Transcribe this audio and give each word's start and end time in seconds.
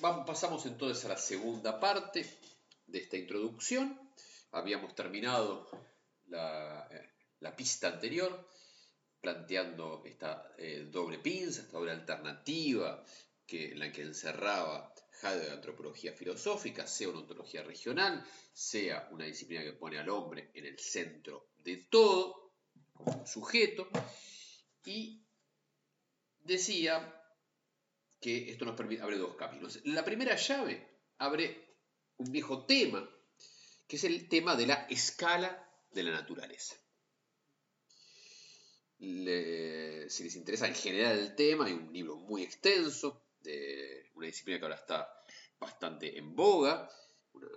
pasamos 0.00 0.66
entonces 0.66 1.04
a 1.04 1.08
la 1.08 1.18
segunda 1.18 1.78
parte 1.78 2.26
de 2.86 2.98
esta 2.98 3.16
introducción. 3.16 3.98
Habíamos 4.52 4.94
terminado 4.94 5.68
la, 6.26 6.88
la 7.40 7.56
pista 7.56 7.88
anterior 7.88 8.48
planteando 9.20 10.02
esta 10.04 10.52
eh, 10.58 10.88
doble 10.90 11.18
pinza, 11.18 11.62
esta 11.62 11.78
doble 11.78 11.92
alternativa 11.92 13.04
que, 13.46 13.72
en 13.72 13.78
la 13.78 13.92
que 13.92 14.02
encerraba 14.02 14.92
Heidegger 15.22 15.46
de 15.46 15.52
antropología 15.52 16.12
filosófica, 16.12 16.86
sea 16.86 17.08
una 17.08 17.20
ontología 17.20 17.62
regional, 17.62 18.26
sea 18.52 19.08
una 19.12 19.24
disciplina 19.24 19.62
que 19.62 19.74
pone 19.74 19.98
al 19.98 20.08
hombre 20.08 20.50
en 20.54 20.66
el 20.66 20.78
centro 20.78 21.50
de 21.58 21.76
todo, 21.88 22.54
como 22.92 23.24
sujeto, 23.24 23.88
y 24.84 25.24
decía 26.40 27.21
que 28.22 28.50
esto 28.50 28.64
nos 28.64 28.76
permite, 28.76 29.02
abre 29.02 29.18
dos 29.18 29.36
caminos. 29.36 29.80
La 29.84 30.04
primera 30.04 30.36
llave 30.36 31.00
abre 31.18 31.76
un 32.18 32.30
viejo 32.30 32.64
tema, 32.64 33.06
que 33.86 33.96
es 33.96 34.04
el 34.04 34.28
tema 34.28 34.54
de 34.54 34.66
la 34.68 34.86
escala 34.88 35.68
de 35.90 36.02
la 36.04 36.12
naturaleza. 36.12 36.76
si 38.98 40.24
les 40.24 40.36
interesa 40.36 40.68
en 40.68 40.74
general 40.74 41.18
el 41.18 41.34
tema, 41.34 41.66
hay 41.66 41.72
un 41.72 41.92
libro 41.92 42.16
muy 42.16 42.42
extenso 42.44 43.26
de 43.40 44.10
una 44.14 44.26
disciplina 44.26 44.60
que 44.60 44.64
ahora 44.66 44.76
está 44.76 45.08
bastante 45.58 46.16
en 46.16 46.36
boga, 46.36 46.88
una 47.32 47.48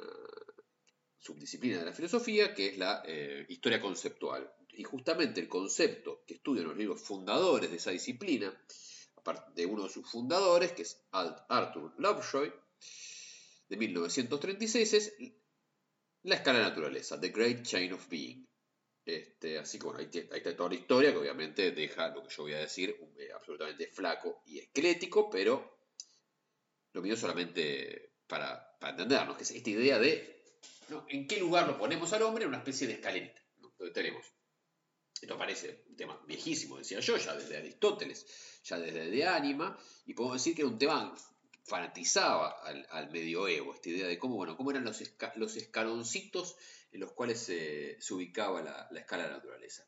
subdisciplina 1.19 1.79
de 1.79 1.85
la 1.85 1.93
filosofía, 1.93 2.53
que 2.53 2.69
es 2.69 2.77
la 2.77 3.03
eh, 3.05 3.45
historia 3.49 3.79
conceptual. 3.79 4.51
Y 4.69 4.83
justamente 4.83 5.39
el 5.41 5.47
concepto 5.47 6.23
que 6.25 6.35
estudian 6.35 6.67
los 6.67 6.77
libros 6.77 7.01
fundadores 7.01 7.69
de 7.69 7.77
esa 7.77 7.91
disciplina, 7.91 8.51
de 9.55 9.65
uno 9.65 9.83
de 9.83 9.89
sus 9.89 10.09
fundadores, 10.09 10.71
que 10.73 10.83
es 10.83 11.03
Arthur 11.11 11.93
Lovejoy, 11.97 12.53
de 13.67 13.77
1936, 13.77 14.93
es 14.93 15.13
la 16.23 16.35
escala 16.35 16.59
de 16.59 16.65
naturaleza, 16.65 17.19
The 17.19 17.29
Great 17.29 17.63
Chain 17.63 17.93
of 17.93 18.07
Being. 18.07 18.47
Este, 19.03 19.59
así 19.59 19.77
que 19.77 19.85
bueno, 19.85 19.99
ahí, 19.99 20.09
está 20.11 20.55
toda 20.55 20.69
la 20.69 20.75
historia 20.75 21.11
que 21.11 21.17
obviamente 21.17 21.71
deja 21.71 22.07
lo 22.09 22.23
que 22.23 22.33
yo 22.33 22.43
voy 22.43 22.53
a 22.53 22.59
decir 22.59 22.95
eh, 23.19 23.29
absolutamente 23.33 23.87
flaco 23.87 24.41
y 24.45 24.59
esquelético, 24.59 25.29
pero 25.29 25.79
lo 26.93 27.01
mío 27.01 27.15
solamente 27.15 28.13
para, 28.27 28.77
para 28.79 28.91
entendernos, 28.91 29.37
que 29.37 29.43
es 29.43 29.51
esta 29.51 29.69
idea 29.69 29.99
de 29.99 30.43
en 31.09 31.27
qué 31.27 31.39
lugar 31.39 31.67
lo 31.67 31.77
ponemos 31.77 32.11
al 32.13 32.23
hombre 32.23 32.43
en 32.43 32.49
una 32.49 32.59
especie 32.59 32.87
de 32.87 32.93
escalerita. 32.93 33.41
Entonces 33.57 33.93
tenemos 33.93 34.25
esto 35.21 35.37
parece 35.37 35.85
un 35.87 35.95
tema 35.95 36.21
viejísimo, 36.27 36.77
decía 36.77 36.99
yo, 36.99 37.17
ya 37.17 37.35
desde 37.35 37.57
Aristóteles, 37.57 38.25
ya 38.65 38.79
desde 38.79 39.09
de 39.09 39.25
Ánima, 39.25 39.77
y 40.05 40.13
podemos 40.13 40.37
decir 40.37 40.55
que 40.55 40.63
era 40.63 40.69
un 40.69 40.79
tema 40.79 41.15
fanatizaba 41.63 42.61
al, 42.91 43.09
medioevo, 43.11 43.73
esta 43.73 43.89
idea 43.89 44.07
de 44.07 44.19
cómo, 44.19 44.35
bueno, 44.35 44.55
cómo 44.55 44.71
eran 44.71 44.83
los, 44.83 45.01
los 45.35 45.55
escaloncitos 45.55 46.55
en 46.91 46.99
los 46.99 47.11
cuales 47.13 47.39
se, 47.39 47.97
ubicaba 48.11 48.61
la, 48.61 48.99
escala 48.99 49.23
de 49.23 49.29
la 49.29 49.35
naturaleza. 49.37 49.87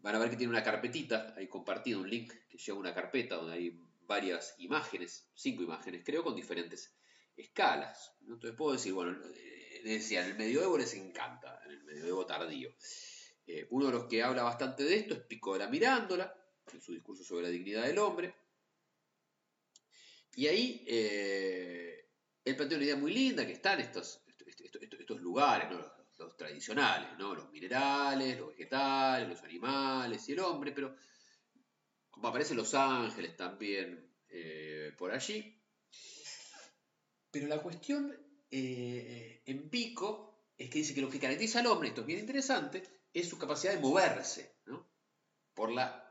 Van 0.00 0.14
a 0.14 0.18
ver 0.18 0.30
que 0.30 0.36
tiene 0.36 0.52
una 0.52 0.62
carpetita, 0.62 1.34
ahí 1.36 1.48
compartido 1.48 2.00
un 2.00 2.10
link 2.10 2.32
que 2.48 2.58
lleva 2.58 2.78
una 2.78 2.94
carpeta 2.94 3.36
donde 3.36 3.54
hay 3.54 3.80
varias 4.06 4.54
imágenes, 4.58 5.28
cinco 5.34 5.62
imágenes 5.62 6.02
creo, 6.04 6.24
con 6.24 6.34
diferentes 6.34 6.94
escalas. 7.36 8.12
Entonces 8.22 8.54
puedo 8.56 8.72
decir, 8.72 8.92
bueno, 8.92 9.16
eh, 9.34 9.80
decía, 9.84 10.24
en 10.24 10.32
el 10.32 10.36
medioevo 10.36 10.78
les 10.78 10.94
encanta, 10.94 11.60
en 11.64 11.72
el 11.72 11.84
medioevo 11.84 12.26
tardío. 12.26 12.72
Eh, 13.46 13.66
uno 13.70 13.86
de 13.86 13.92
los 13.92 14.04
que 14.06 14.22
habla 14.22 14.42
bastante 14.42 14.84
de 14.84 14.96
esto 14.96 15.14
es 15.14 15.20
Pico 15.20 15.52
de 15.54 15.60
la 15.60 15.68
Mirándola, 15.68 16.37
en 16.76 16.82
su 16.82 16.92
discurso 16.92 17.24
sobre 17.24 17.44
la 17.44 17.48
dignidad 17.50 17.84
del 17.84 17.98
hombre. 17.98 18.34
Y 20.34 20.46
ahí 20.46 20.84
eh, 20.86 22.10
él 22.44 22.56
plantea 22.56 22.78
una 22.78 22.84
idea 22.84 22.96
muy 22.96 23.12
linda 23.12 23.46
que 23.46 23.52
están 23.52 23.80
estos, 23.80 24.22
estos, 24.46 25.20
lugares, 25.20 25.68
los, 25.70 26.36
tradicionales, 26.36 27.18
¿no? 27.18 27.34
los 27.34 27.50
minerales, 27.50 28.38
los 28.38 28.48
vegetales, 28.48 29.28
los 29.28 29.42
animales 29.42 30.28
y 30.28 30.32
el 30.32 30.40
hombre, 30.40 30.72
pero 30.72 30.94
aparecen 32.22 32.56
los 32.56 32.74
ángeles 32.74 33.36
también 33.36 34.12
eh, 34.28 34.92
por 34.96 35.12
allí. 35.12 35.60
Pero 37.30 37.46
la 37.46 37.60
cuestión 37.60 38.16
en 38.50 39.68
Pico 39.68 40.28
es 40.56 40.70
que 40.70 40.78
dice 40.78 40.94
que 40.94 41.00
lo 41.00 41.10
que 41.10 41.20
caracteriza 41.20 41.60
al 41.60 41.66
hombre, 41.66 41.88
esto 41.88 42.00
es 42.00 42.06
bien 42.06 42.18
interesante, 42.18 42.82
es 43.12 43.28
su 43.28 43.38
capacidad 43.38 43.74
de 43.74 43.80
moverse, 43.80 44.56
¿no? 44.66 44.86
Por 45.54 45.72
la, 45.72 46.07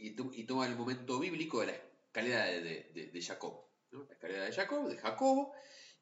y, 0.00 0.44
toma 0.44 0.66
el 0.66 0.76
momento 0.76 1.18
bíblico 1.18 1.60
de 1.60 1.66
la 1.66 1.72
escalera 1.72 2.46
de, 2.46 3.10
de, 3.12 3.22
Jacob, 3.22 3.66
la 3.90 4.12
escalera 4.12 4.44
de 4.44 4.52
Jacob, 4.52 4.88
de 4.88 4.96
Jacobo, 4.96 5.54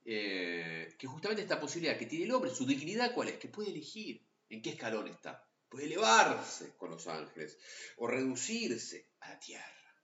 eh, 0.05 0.95
que 0.99 1.07
justamente 1.07 1.43
esta 1.43 1.61
posibilidad 1.61 1.99
que 1.99 2.07
tiene 2.07 2.27
el 2.27 2.33
hombre, 2.33 2.55
su 2.55 2.67
dignidad, 2.67 3.13
¿cuál 3.15 3.29
es? 3.29 3.39
Que 3.39 3.49
puede 3.49 3.71
elegir 3.71 4.25
en 4.49 4.63
qué 4.63 4.71
escalón 4.71 5.09
está. 5.09 5.49
Puede 5.69 5.87
elevarse 5.87 6.77
con 6.77 6.91
los 6.91 7.07
ángeles 7.09 7.59
o 7.97 8.07
reducirse 8.07 9.11
a 9.21 9.31
la 9.31 9.41
tierra. 9.41 9.97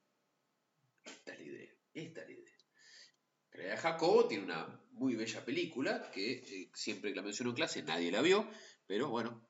Esta 1.05 1.33
es 1.33 1.39
la 1.39 1.45
idea, 1.45 1.73
esta 1.95 2.21
es 2.23 2.27
la 2.27 2.33
idea. 2.33 2.53
De 3.53 3.77
Jacobo 3.77 4.27
tiene 4.27 4.45
una 4.45 4.83
muy 4.93 5.15
bella 5.15 5.45
película 5.45 6.11
que 6.11 6.33
eh, 6.33 6.71
siempre 6.75 7.11
que 7.11 7.17
la 7.17 7.23
menciono 7.23 7.51
en 7.51 7.57
clase 7.57 7.83
nadie 7.83 8.11
la 8.11 8.23
vio, 8.23 8.49
pero 8.87 9.09
bueno, 9.09 9.47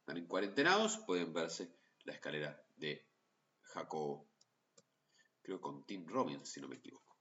están 0.00 0.18
en 0.18 0.26
cuarentenados, 0.26 0.98
pueden 0.98 1.32
verse 1.32 1.70
la 2.04 2.12
escalera 2.12 2.62
de 2.76 3.06
Jacobo. 3.66 4.28
Creo 5.42 5.60
con 5.60 5.84
Tim 5.86 6.06
Robbins, 6.06 6.48
si 6.48 6.60
no 6.60 6.68
me 6.68 6.76
equivoco. 6.76 7.16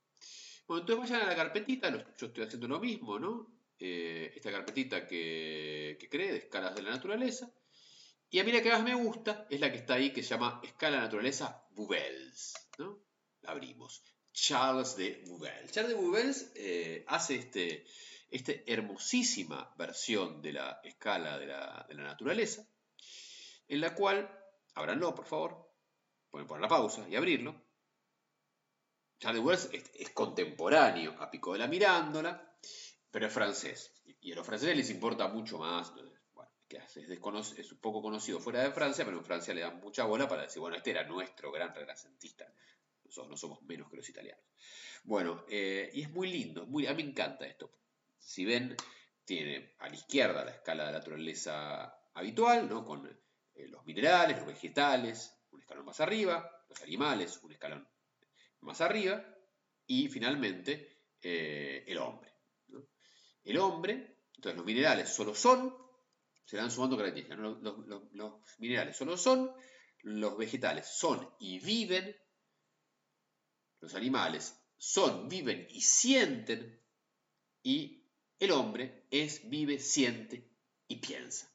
Bueno, 0.67 0.81
entonces 0.81 1.11
vayan 1.11 1.28
a 1.28 1.29
la 1.29 1.35
carpetita, 1.35 1.89
yo 2.17 2.28
estoy 2.28 2.44
haciendo 2.44 2.67
lo 2.67 2.79
mismo, 2.79 3.19
¿no? 3.19 3.56
Eh, 3.78 4.31
esta 4.35 4.51
carpetita 4.51 5.06
que, 5.06 5.97
que 6.00 6.09
cree 6.09 6.31
de 6.31 6.38
escalas 6.39 6.75
de 6.75 6.81
la 6.81 6.91
naturaleza. 6.91 7.51
Y 8.29 8.39
a 8.39 8.44
mí 8.44 8.51
la 8.51 8.61
que 8.61 8.72
más 8.72 8.83
me 8.83 8.95
gusta 8.95 9.45
es 9.50 9.59
la 9.59 9.72
que 9.72 9.78
está 9.78 9.94
ahí, 9.94 10.11
que 10.11 10.23
se 10.23 10.29
llama 10.29 10.59
Escala 10.63 11.00
Naturaleza 11.00 11.67
Bouvelles, 11.72 12.53
¿no? 12.79 13.00
La 13.41 13.51
abrimos. 13.51 14.03
Charles 14.33 14.97
de 14.97 15.23
Bouvelles. 15.27 15.72
Charles 15.72 15.95
de 15.95 16.01
Bouvelles 16.01 16.51
eh, 16.56 17.06
hace 17.07 17.35
este, 17.35 17.85
esta 18.29 18.51
hermosísima 18.66 19.73
versión 19.77 20.41
de 20.41 20.53
la 20.53 20.81
escala 20.83 21.38
de 21.39 21.45
la, 21.45 21.85
de 21.88 21.95
la 21.95 22.03
naturaleza, 22.03 22.67
en 23.67 23.79
la 23.79 23.95
cual, 23.95 24.29
ábranlo 24.73 25.16
por 25.16 25.25
favor, 25.25 25.72
pueden 26.35 26.47
poner 26.50 26.63
la 26.63 26.68
pausa 26.68 27.07
y 27.07 27.16
abrirlo. 27.16 27.56
Charles 29.19 29.41
Wells 29.41 29.69
es, 29.72 30.09
contemporáneo 30.09 31.16
a 31.22 31.31
Pico 31.31 31.53
de 31.53 31.59
la 31.59 31.68
Mirándola, 31.68 32.57
pero 33.09 33.28
es 33.28 33.34
francés. 33.34 33.94
Y 34.19 34.34
a 34.34 34.35
los 34.35 34.45
franceses 34.45 34.75
les 34.75 34.90
importa 34.90 35.29
mucho 35.29 35.57
más, 35.59 35.94
bueno, 36.34 36.51
es, 36.68 37.07
es 37.57 37.72
un 37.72 37.78
poco 37.78 38.01
conocido 38.01 38.41
fuera 38.41 38.62
de 38.62 38.72
Francia, 38.72 39.06
pero 39.06 39.18
en 39.18 39.24
Francia 39.24 39.53
le 39.53 39.62
dan 39.62 39.79
mucha 39.79 40.03
bola 40.03 40.28
para 40.28 40.41
decir, 40.41 40.59
bueno, 40.59 40.75
este 40.75 40.91
era 40.91 41.06
nuestro 41.06 41.53
gran 41.53 41.74
renacentista. 41.74 42.53
Nosotros 43.06 43.29
no 43.29 43.38
somos 43.38 43.62
menos 43.62 43.90
que 43.90 43.95
los 43.95 44.09
italianos. 44.09 44.44
Bueno, 45.06 45.45
eh, 45.47 45.90
y 45.94 46.01
es 46.01 46.09
muy 46.09 46.29
lindo, 46.29 46.66
muy, 46.66 46.85
a 46.85 46.94
mí 46.94 47.01
me 47.01 47.12
encanta 47.12 47.45
esto. 47.45 47.72
Si 48.18 48.44
ven, 48.44 48.75
tiene 49.24 49.75
a 49.79 49.88
la 49.88 49.95
izquierda 49.95 50.44
la 50.44 50.51
escala 50.51 50.85
de 50.85 50.91
la 50.91 50.97
naturaleza 50.97 51.97
habitual, 52.13 52.68
¿no? 52.68 52.84
con 52.84 53.07
eh, 53.07 53.69
los 53.69 53.85
minerales, 53.85 54.35
los 54.35 54.47
vegetales, 54.47 55.31
escalón 55.66 55.86
más 55.86 56.00
arriba, 56.00 56.50
los 56.70 56.81
animales, 56.81 57.40
un 57.44 57.52
escalón 57.52 57.88
más 58.62 58.81
arriba, 58.81 59.24
y 59.88 60.08
finalmente 60.09 61.03
eh, 61.22 61.84
el 61.88 61.98
hombre. 61.98 62.34
El 63.44 63.58
hombre, 63.59 64.18
entonces 64.36 64.58
los 64.58 64.66
minerales 64.66 65.09
solo 65.09 65.36
son, 65.36 65.75
se 66.46 66.58
dan 66.58 66.72
sumando 66.72 66.98
características, 66.98 67.38
los, 67.40 68.59
minerales 68.59 68.98
solo 68.98 69.18
son, 69.18 69.52
los 70.02 70.38
vegetales 70.38 70.88
son 70.88 71.30
y 71.40 71.59
viven, 71.59 72.16
los 73.81 73.94
animales 73.94 74.59
son, 74.78 75.30
viven 75.30 75.68
y 75.70 75.81
sienten, 75.81 76.81
y 77.62 78.04
el 78.39 78.51
hombre 78.51 79.06
es, 79.12 79.48
vive, 79.48 79.80
siente 79.80 80.51
y 80.88 80.98
piensa. 80.98 81.51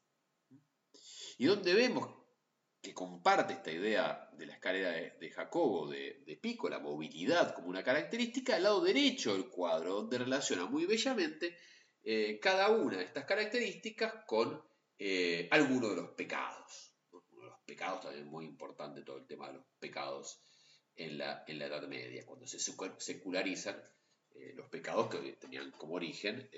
Y 1.39 1.47
donde 1.47 1.75
vemos 1.75 2.20
que 2.81 2.95
comparte 2.95 3.53
esta 3.55 3.71
idea 3.71 4.29
de 4.33 4.47
la 4.47 4.55
escalera 4.55 4.91
de, 4.93 5.31
Jacobo, 5.31 5.89
de, 5.89 6.39
Pico, 6.41 6.69
la 6.69 6.79
movilidad 6.79 7.55
como 7.55 7.69
una 7.69 7.85
característica, 7.85 8.57
al 8.57 8.63
lado 8.63 8.81
derecho 8.81 9.35
del 9.35 9.49
cuadro, 9.49 9.95
donde 9.95 10.19
relaciona 10.19 10.65
muy 10.65 10.87
bellamente 10.87 11.59
eh, 12.03 12.39
cada 12.41 12.71
una 12.71 12.97
de 12.99 13.05
estas 13.05 13.27
características 13.27 14.25
con 14.27 14.63
eh, 14.99 15.49
alguno 15.51 15.91
de 15.91 15.97
los 15.97 16.11
pecados. 16.11 16.95
Uno 17.11 17.43
de 17.43 17.47
los 17.51 17.61
pecados 17.67 18.01
también 18.01 18.27
muy 18.27 18.47
importante, 18.47 19.03
todo 19.03 19.19
el 19.19 19.27
tema 19.27 19.49
de 19.49 19.55
los 19.55 19.65
pecados 19.79 20.41
en 20.97 21.19
la, 21.19 21.45
Edad 21.47 21.87
Media, 21.87 22.25
cuando 22.25 22.47
se 22.47 22.59
secularizan 22.59 23.83
eh, 24.31 24.53
los 24.55 24.69
pecados 24.69 25.09
que 25.09 25.33
tenían 25.35 25.71
como 25.73 25.95
origen 25.95 26.49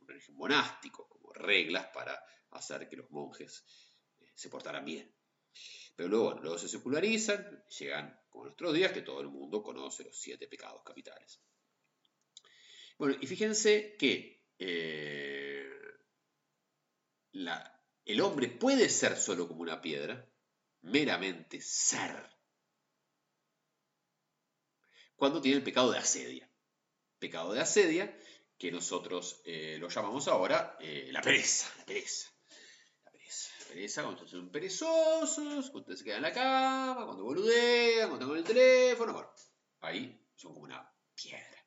un 0.00 0.10
origen 0.10 0.34
monástico, 0.36 1.08
como 1.08 1.32
reglas 1.32 1.86
para 1.86 2.22
hacer 2.50 2.88
que 2.88 2.96
los 2.96 3.10
monjes 3.10 3.64
se 4.34 4.50
portarán 4.50 4.84
bien. 4.84 5.13
Pero 5.96 6.08
luego, 6.08 6.40
luego 6.40 6.58
se 6.58 6.68
secularizan, 6.68 7.64
llegan 7.78 8.20
como 8.28 8.44
nuestros 8.44 8.74
días 8.74 8.92
que 8.92 9.02
todo 9.02 9.20
el 9.20 9.28
mundo 9.28 9.62
conoce 9.62 10.04
los 10.04 10.18
siete 10.18 10.48
pecados 10.48 10.82
capitales. 10.84 11.40
Bueno, 12.98 13.16
y 13.20 13.26
fíjense 13.26 13.96
que 13.98 14.44
eh, 14.58 15.68
el 18.04 18.20
hombre 18.20 18.48
puede 18.48 18.88
ser 18.88 19.16
solo 19.16 19.48
como 19.48 19.62
una 19.62 19.80
piedra, 19.80 20.28
meramente 20.82 21.60
ser, 21.60 22.34
cuando 25.16 25.40
tiene 25.40 25.58
el 25.58 25.64
pecado 25.64 25.90
de 25.90 25.98
asedia. 25.98 26.50
Pecado 27.18 27.52
de 27.52 27.60
asedia 27.60 28.18
que 28.58 28.70
nosotros 28.70 29.40
eh, 29.44 29.78
lo 29.78 29.88
llamamos 29.88 30.28
ahora 30.28 30.76
eh, 30.80 31.08
la 31.12 31.22
pereza, 31.22 31.72
la 31.78 31.84
pereza. 31.86 32.33
Cuando 33.74 34.26
son 34.26 34.50
perezosos, 34.50 35.70
cuando 35.70 35.96
se 35.96 36.04
quedan 36.04 36.18
en 36.18 36.22
la 36.22 36.32
cama, 36.32 37.06
cuando 37.06 37.24
boludean, 37.24 38.08
cuando 38.08 38.14
están 38.14 38.28
con 38.28 38.38
el 38.38 38.44
teléfono, 38.44 39.12
bueno, 39.12 39.30
ahí 39.80 40.30
son 40.36 40.52
como 40.52 40.64
una 40.64 40.92
piedra. 41.12 41.66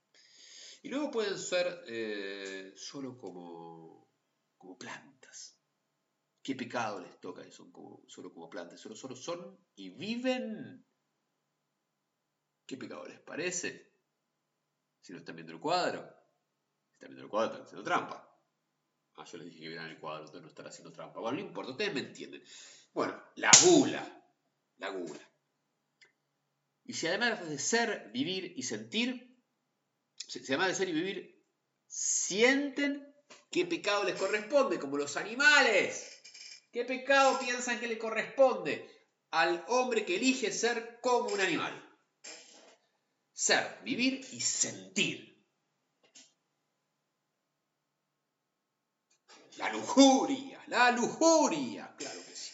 Y 0.83 0.89
luego 0.89 1.11
pueden 1.11 1.37
ser 1.37 1.83
eh, 1.85 2.71
solo 2.77 3.17
como, 3.17 4.09
como 4.57 4.77
plantas. 4.77 5.59
¿Qué 6.41 6.55
pecado 6.55 7.01
les 7.01 7.19
toca? 7.19 7.43
Son 7.51 7.73
como, 7.73 8.05
solo 8.07 8.33
como 8.33 8.49
plantas, 8.49 8.79
solo, 8.79 8.95
solo 8.95 9.15
son 9.17 9.59
y 9.75 9.89
viven. 9.89 10.85
¿Qué 12.65 12.77
pecado 12.77 13.05
les 13.05 13.19
parece? 13.19 13.91
Si 15.01 15.11
no 15.11 15.19
están 15.19 15.35
viendo 15.35 15.51
el 15.51 15.59
cuadro. 15.59 16.07
Si 16.87 16.93
están 16.93 17.09
viendo 17.09 17.25
el 17.25 17.29
cuadro, 17.29 17.51
están 17.51 17.65
haciendo 17.65 17.83
trampa. 17.83 18.26
Ah, 19.17 19.25
yo 19.25 19.39
les 19.39 19.47
dije 19.47 19.61
que 19.61 19.67
vieran 19.69 19.89
el 19.89 19.97
cuadro, 19.97 20.25
entonces 20.25 20.43
no 20.43 20.47
estar 20.47 20.67
haciendo 20.67 20.93
trampa. 20.93 21.19
Bueno, 21.19 21.39
no 21.39 21.43
importa, 21.43 21.71
ustedes 21.71 21.93
me 21.93 22.01
entienden. 22.01 22.43
Bueno, 22.93 23.19
la 23.35 23.51
gula. 23.65 24.23
La 24.77 24.89
gula. 24.89 25.19
Y 26.85 26.93
si 26.93 27.07
además 27.07 27.49
de 27.49 27.57
ser, 27.57 28.11
vivir 28.13 28.53
y 28.55 28.61
sentir, 28.61 29.35
se, 30.27 30.43
llama 30.43 30.67
de 30.67 30.75
ser 30.75 30.87
y 30.89 30.93
vivir, 30.93 31.43
sienten 31.87 33.11
qué 33.51 33.65
pecado 33.65 34.03
les 34.03 34.15
corresponde, 34.15 34.77
como 34.77 34.97
los 34.97 35.17
animales. 35.17 36.21
¿Qué 36.71 36.85
pecado 36.85 37.39
piensan 37.39 37.79
que 37.79 37.87
le 37.87 37.97
corresponde 37.97 38.87
al 39.31 39.65
hombre 39.67 40.05
que 40.05 40.17
elige 40.17 40.51
ser 40.51 40.99
como 41.01 41.29
un 41.29 41.41
animal? 41.41 41.73
Ser, 43.33 43.79
vivir 43.83 44.23
y 44.31 44.41
sentir. 44.41 45.26
La 49.57 49.71
lujuria, 49.71 50.63
la 50.67 50.91
lujuria, 50.91 51.95
claro 51.97 52.19
que 52.25 52.35
sí. 52.35 52.51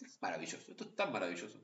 Es 0.00 0.20
maravilloso, 0.20 0.70
esto 0.70 0.84
es 0.84 0.94
tan 0.94 1.12
maravilloso 1.12 1.58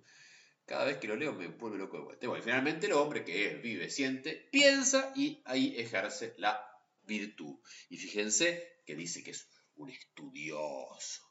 cada 0.67 0.85
vez 0.85 0.99
que 0.99 1.09
lo 1.09 1.17
leo 1.17 1.33
me 1.33 1.49
vuelve 1.49 1.79
loco 1.79 1.99
de 1.99 2.05
vuelta. 2.05 2.27
Bueno, 2.27 2.43
finalmente 2.43 2.87
el 2.87 2.93
hombre 2.93 3.25
que 3.25 3.47
es, 3.47 3.63
vive, 3.63 3.91
siente, 3.91 4.49
piensa 4.51 5.13
y 5.15 5.43
ahí 5.45 5.75
ejerce 5.77 6.35
la 6.39 6.59
virtud. 7.03 7.59
Y 7.91 7.99
fíjense 7.99 8.81
que 8.87 8.95
dice 8.95 9.23
que 9.23 9.33
es 9.33 9.49
un 9.77 9.91
estudioso. 9.91 11.23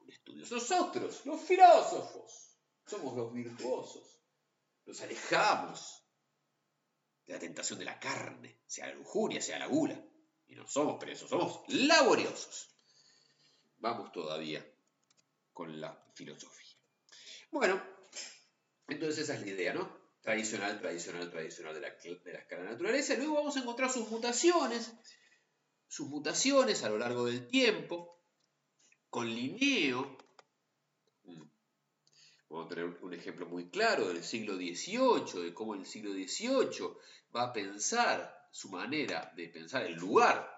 Un 0.00 0.10
estudioso. 0.10 0.54
Nosotros, 0.54 1.26
los 1.26 1.40
filósofos, 1.42 2.56
somos 2.86 3.14
los 3.14 3.32
virtuosos. 3.32 4.20
Nos 4.86 5.00
alejamos 5.02 6.02
de 7.26 7.34
la 7.34 7.38
tentación 7.38 7.78
de 7.78 7.84
la 7.84 8.00
carne, 8.00 8.62
sea 8.66 8.88
la 8.88 8.94
lujuria, 8.94 9.40
sea 9.40 9.58
la 9.58 9.66
gula. 9.66 10.02
Y 10.52 10.54
no 10.54 10.68
somos 10.68 10.98
presos, 11.02 11.30
somos 11.30 11.62
laboriosos. 11.68 12.68
Vamos 13.78 14.12
todavía 14.12 14.62
con 15.50 15.80
la 15.80 15.98
filosofía. 16.12 16.76
Bueno, 17.50 17.82
entonces 18.86 19.24
esa 19.24 19.34
es 19.34 19.40
la 19.40 19.48
idea, 19.48 19.72
¿no? 19.72 19.90
Tradicional, 20.20 20.78
tradicional, 20.78 21.30
tradicional 21.30 21.74
de 21.74 21.80
la, 21.80 21.88
de 21.88 22.32
la 22.34 22.38
escala 22.38 22.64
de 22.64 22.68
naturaleza. 22.68 23.14
Luego 23.14 23.36
vamos 23.36 23.56
a 23.56 23.60
encontrar 23.60 23.90
sus 23.90 24.10
mutaciones, 24.10 24.92
sus 25.88 26.08
mutaciones 26.08 26.84
a 26.84 26.90
lo 26.90 26.98
largo 26.98 27.24
del 27.24 27.48
tiempo, 27.48 28.20
con 29.08 29.26
Linneo. 29.26 30.18
Vamos 32.50 32.66
a 32.66 32.68
tener 32.68 32.84
un 33.00 33.14
ejemplo 33.14 33.46
muy 33.46 33.70
claro 33.70 34.08
del 34.08 34.22
siglo 34.22 34.56
XVIII, 34.56 35.44
de 35.44 35.54
cómo 35.54 35.74
el 35.74 35.86
siglo 35.86 36.12
XVIII 36.12 36.94
va 37.34 37.44
a 37.44 37.52
pensar 37.54 38.41
su 38.52 38.68
manera 38.68 39.32
de 39.34 39.48
pensar 39.48 39.84
el 39.86 39.94
lugar 39.94 40.48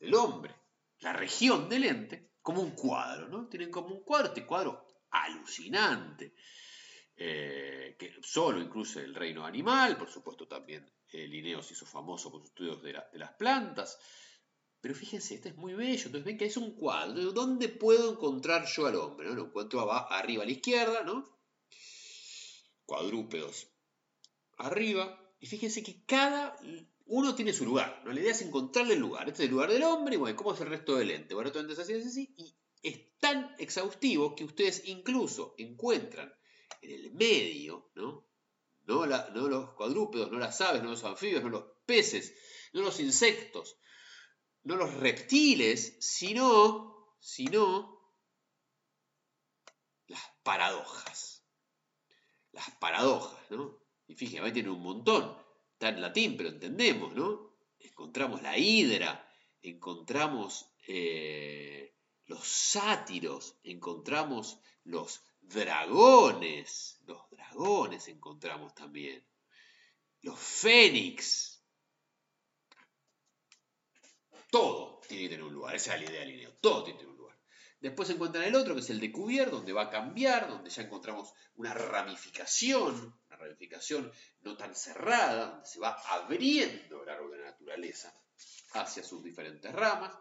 del 0.00 0.14
hombre, 0.14 0.54
la 1.00 1.12
región 1.12 1.68
del 1.68 1.84
ente, 1.84 2.32
como 2.40 2.62
un 2.62 2.72
cuadro, 2.72 3.28
¿no? 3.28 3.48
Tienen 3.48 3.70
como 3.70 3.88
un 3.88 4.02
cuadro, 4.02 4.28
este 4.28 4.46
cuadro 4.46 4.86
alucinante, 5.10 6.34
eh, 7.16 7.96
que 7.98 8.16
solo 8.22 8.60
incluye 8.60 9.02
el 9.02 9.14
reino 9.14 9.44
animal, 9.44 9.96
por 9.96 10.10
supuesto 10.10 10.48
también 10.48 10.90
eh, 11.12 11.28
Linneo 11.28 11.60
hizo 11.60 11.86
famoso 11.86 12.30
con 12.30 12.40
sus 12.40 12.50
estudios 12.50 12.82
de, 12.82 12.92
las 12.92 13.32
plantas, 13.34 13.98
pero 14.80 14.94
fíjense, 14.94 15.36
este 15.36 15.50
es 15.50 15.56
muy 15.56 15.74
bello, 15.74 16.06
entonces 16.06 16.24
ven 16.24 16.38
que 16.38 16.46
es 16.46 16.56
un 16.56 16.74
cuadro, 16.74 17.32
¿dónde 17.32 17.68
puedo 17.68 18.12
encontrar 18.12 18.66
yo 18.66 18.86
al 18.86 18.96
hombre? 18.96 19.28
¿no? 19.28 19.34
Lo 19.34 19.46
encuentro 19.46 19.92
arriba 19.92 20.42
a 20.42 20.46
la 20.46 20.52
izquierda, 20.52 21.04
¿no? 21.04 21.28
Cuadrúpedos 22.84 23.68
arriba, 24.56 25.18
y 25.40 25.46
fíjense 25.46 25.82
que 25.82 26.04
cada 26.04 26.56
uno 27.06 27.34
tiene 27.34 27.52
su 27.52 27.64
lugar, 27.64 28.02
¿no? 28.04 28.12
La 28.12 28.20
idea 28.20 28.32
es 28.32 28.42
encontrarle 28.42 28.94
el 28.94 29.00
lugar, 29.00 29.28
este 29.28 29.42
es 29.42 29.48
el 29.48 29.54
lugar 29.54 29.70
del 29.70 29.82
hombre, 29.82 30.14
y 30.14 30.18
bueno, 30.18 30.36
¿cómo 30.36 30.54
es 30.54 30.60
el 30.60 30.68
resto 30.68 30.96
del 30.96 31.10
ente? 31.10 31.34
Bueno, 31.34 31.48
entonces 31.48 31.78
así, 31.78 31.92
es 31.92 32.06
así, 32.06 32.34
y 32.36 32.56
es 32.82 33.18
tan 33.18 33.54
exhaustivo 33.58 34.34
que 34.34 34.44
ustedes 34.44 34.82
incluso 34.86 35.54
encuentran 35.58 36.34
en 36.82 36.90
el 36.92 37.14
medio, 37.14 37.90
¿no? 37.94 38.26
No, 38.86 39.06
los 39.06 39.70
cuadrúpedos, 39.74 40.30
no 40.30 40.38
las 40.38 40.60
aves, 40.60 40.82
no 40.82 40.90
los 40.90 41.04
anfibios, 41.04 41.42
no 41.42 41.48
los 41.48 41.64
peces, 41.86 42.34
no 42.74 42.82
los 42.82 43.00
insectos, 43.00 43.78
no 44.62 44.76
los 44.76 44.92
reptiles, 44.94 45.96
sino, 46.00 47.16
sino 47.18 48.12
las 50.06 50.22
paradojas. 50.42 51.46
Las 52.52 52.70
paradojas, 52.72 53.50
¿no? 53.50 53.80
Y 54.06 54.14
fíjense, 54.14 54.44
ahí 54.44 54.52
tiene 54.52 54.70
un 54.70 54.82
montón. 54.82 55.43
Está 55.84 55.96
en 55.96 56.00
latín, 56.00 56.34
pero 56.38 56.48
entendemos, 56.48 57.14
¿no? 57.14 57.58
Encontramos 57.78 58.40
la 58.40 58.56
hidra, 58.56 59.30
encontramos 59.60 60.70
eh, 60.88 61.94
los 62.24 62.48
sátiros, 62.48 63.58
encontramos 63.64 64.60
los 64.84 65.20
dragones, 65.42 67.00
los 67.04 67.28
dragones 67.28 68.08
encontramos 68.08 68.74
también, 68.74 69.22
los 70.22 70.38
fénix. 70.40 71.62
Todo 74.50 75.02
tiene 75.06 75.24
que 75.24 75.28
tener 75.28 75.44
un 75.44 75.52
lugar, 75.52 75.74
esa 75.74 75.96
es 75.96 76.00
la 76.00 76.10
idea 76.10 76.20
del 76.20 76.56
todo 76.62 76.82
tiene 76.82 76.98
que 76.98 77.04
tener 77.04 77.12
un 77.12 77.18
lugar. 77.18 77.38
Después 77.80 78.08
se 78.08 78.14
encuentra 78.14 78.46
el 78.46 78.54
otro, 78.54 78.74
que 78.74 78.80
es 78.80 78.88
el 78.88 79.00
de 79.00 79.12
donde 79.50 79.74
va 79.74 79.82
a 79.82 79.90
cambiar, 79.90 80.48
donde 80.48 80.70
ya 80.70 80.80
encontramos 80.80 81.34
una 81.56 81.74
ramificación, 81.74 83.14
una 83.34 83.44
ramificación 83.44 84.10
no 84.42 84.56
tan 84.56 84.74
cerrada, 84.74 85.50
donde 85.50 85.66
se 85.66 85.80
va 85.80 85.92
abriendo 86.08 87.02
el 87.02 87.08
árbol 87.08 87.32
de 87.32 87.38
la 87.38 87.50
naturaleza 87.50 88.14
hacia 88.72 89.02
sus 89.02 89.22
diferentes 89.22 89.72
ramas. 89.72 90.12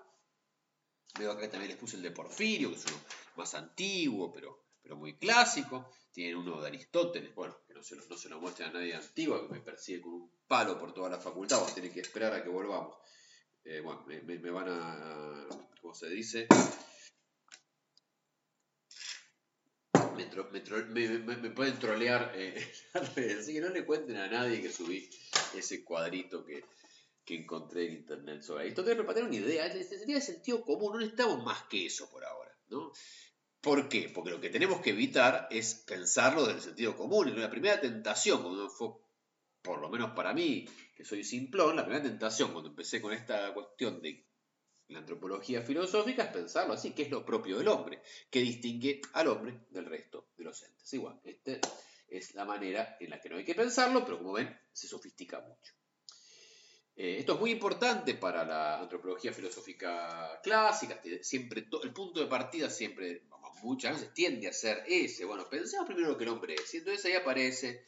Veo 1.17 1.32
acá 1.32 1.50
también 1.50 1.70
les 1.70 1.79
puse 1.79 1.96
el 1.96 2.01
de 2.01 2.12
Porfirio, 2.12 2.70
que 2.70 2.75
es 2.75 2.86
uno 2.86 3.00
más 3.36 3.53
antiguo, 3.53 4.32
pero 4.32 4.63
pero 4.84 4.98
muy 4.98 5.17
clásico. 5.17 5.89
Tienen 6.12 6.38
uno 6.38 6.62
de 6.62 6.67
Aristóteles, 6.67 7.34
bueno, 7.34 7.58
que 7.65 7.74
no 7.74 7.82
se 7.82 7.96
lo, 7.96 8.03
no 8.29 8.39
muestre 8.39 8.65
a 8.65 8.72
nadie 8.72 8.93
antiguo, 8.93 9.48
que 9.48 9.53
me 9.53 9.62
persigue 9.62 10.01
con 10.01 10.13
un 10.13 10.32
palo 10.48 10.77
por 10.77 10.93
toda 10.93 11.10
la 11.10 11.20
facultad, 11.20 11.58
vamos 11.58 11.75
a 11.75 11.82
que 11.82 12.00
esperar 12.00 12.34
a 12.34 12.43
que 12.43 12.50
volvamos. 12.50 12.96
Eh, 13.63 13.79
bueno, 13.79 14.05
me, 14.05 14.51
van 14.51 14.67
a, 14.70 15.48
¿cómo 15.82 15.96
se 15.96 16.10
dice? 16.10 16.48
Me, 20.51 21.49
pueden 21.51 21.79
trolear 21.79 22.31
eh, 22.35 22.71
así 23.39 23.53
que 23.53 23.61
no 23.61 23.69
le 23.69 23.85
cuenten 23.85 24.17
a 24.17 24.27
nadie 24.27 24.61
que 24.61 24.71
subí 24.71 25.09
ese 25.55 25.83
cuadrito 25.83 26.43
que, 26.45 26.63
que 27.25 27.35
encontré 27.35 27.87
en 27.87 27.93
internet 27.93 28.41
sobre 28.41 28.63
Aristóteles, 28.63 28.97
pero 28.97 29.05
para 29.05 29.15
tener 29.15 29.29
una 29.29 29.47
idea, 29.47 29.71
sería 29.71 30.15
de 30.15 30.21
sentido 30.21 30.61
común, 30.63 30.93
no 30.93 30.99
necesitamos 30.99 31.43
más 31.43 31.63
que 31.63 31.85
eso 31.85 32.09
por 32.09 32.23
ahora, 32.25 32.51
¿no? 32.69 32.91
¿Por 33.61 33.87
qué? 33.87 34.11
Porque 34.13 34.31
lo 34.31 34.41
que 34.41 34.49
tenemos 34.49 34.81
que 34.81 34.89
evitar 34.89 35.47
es 35.49 35.75
pensarlo 35.87 36.45
del 36.45 36.59
sentido 36.59 36.97
común. 36.97 37.39
La 37.39 37.49
primera 37.49 37.79
tentación, 37.79 38.41
cuando 38.43 38.69
fue, 38.69 38.89
por 39.61 39.79
lo 39.79 39.89
menos 39.89 40.11
para 40.11 40.33
mí, 40.33 40.67
que 40.93 41.05
soy 41.05 41.23
simplón, 41.23 41.77
la 41.77 41.85
primera 41.85 42.03
tentación 42.03 42.51
cuando 42.51 42.71
empecé 42.71 43.01
con 43.01 43.13
esta 43.13 43.53
cuestión 43.53 44.01
de 44.01 44.27
la 44.93 45.00
antropología 45.00 45.62
filosófica 45.62 46.23
es 46.23 46.31
pensarlo 46.31 46.73
así, 46.73 46.91
que 46.91 47.03
es 47.03 47.12
lo 47.12 47.25
propio 47.25 47.57
del 47.57 47.67
hombre, 47.67 48.01
que 48.29 48.39
distingue 48.39 49.01
al 49.13 49.27
hombre 49.27 49.59
del 49.69 49.85
resto 49.85 50.27
de 50.38 50.43
los 50.43 50.62
entes. 50.63 50.93
Igual, 50.93 51.19
esta 51.23 51.59
es 52.07 52.35
la 52.35 52.45
manera 52.45 52.97
en 53.00 53.09
la 53.09 53.19
que 53.19 53.29
no 53.29 53.38
hay 53.38 53.45
que 53.45 53.55
pensarlo, 53.55 54.05
pero 54.05 54.19
como 54.19 54.33
ven, 54.33 54.55
se 54.71 54.88
sofistica 54.88 55.41
mucho. 55.41 55.73
Eh, 56.95 57.17
esto 57.19 57.33
es 57.33 57.39
muy 57.39 57.51
importante 57.51 58.13
para 58.13 58.45
la 58.45 58.79
antropología 58.79 59.33
filosófica 59.33 60.39
clásica, 60.43 61.01
siempre 61.21 61.67
el 61.83 61.91
punto 61.91 62.19
de 62.19 62.27
partida 62.27 62.69
siempre 62.69 63.23
muchas 63.63 63.93
veces 63.93 64.13
tiende 64.13 64.47
a 64.47 64.53
ser 64.53 64.83
ese. 64.88 65.25
Bueno, 65.25 65.50
pensemos 65.50 65.88
primero 65.88 66.09
lo 66.09 66.17
que 66.17 66.25
el 66.25 66.29
hombre 66.29 66.55
es. 66.55 66.73
Y 66.73 66.77
entonces 66.77 67.05
ahí 67.05 67.13
aparece, 67.13 67.85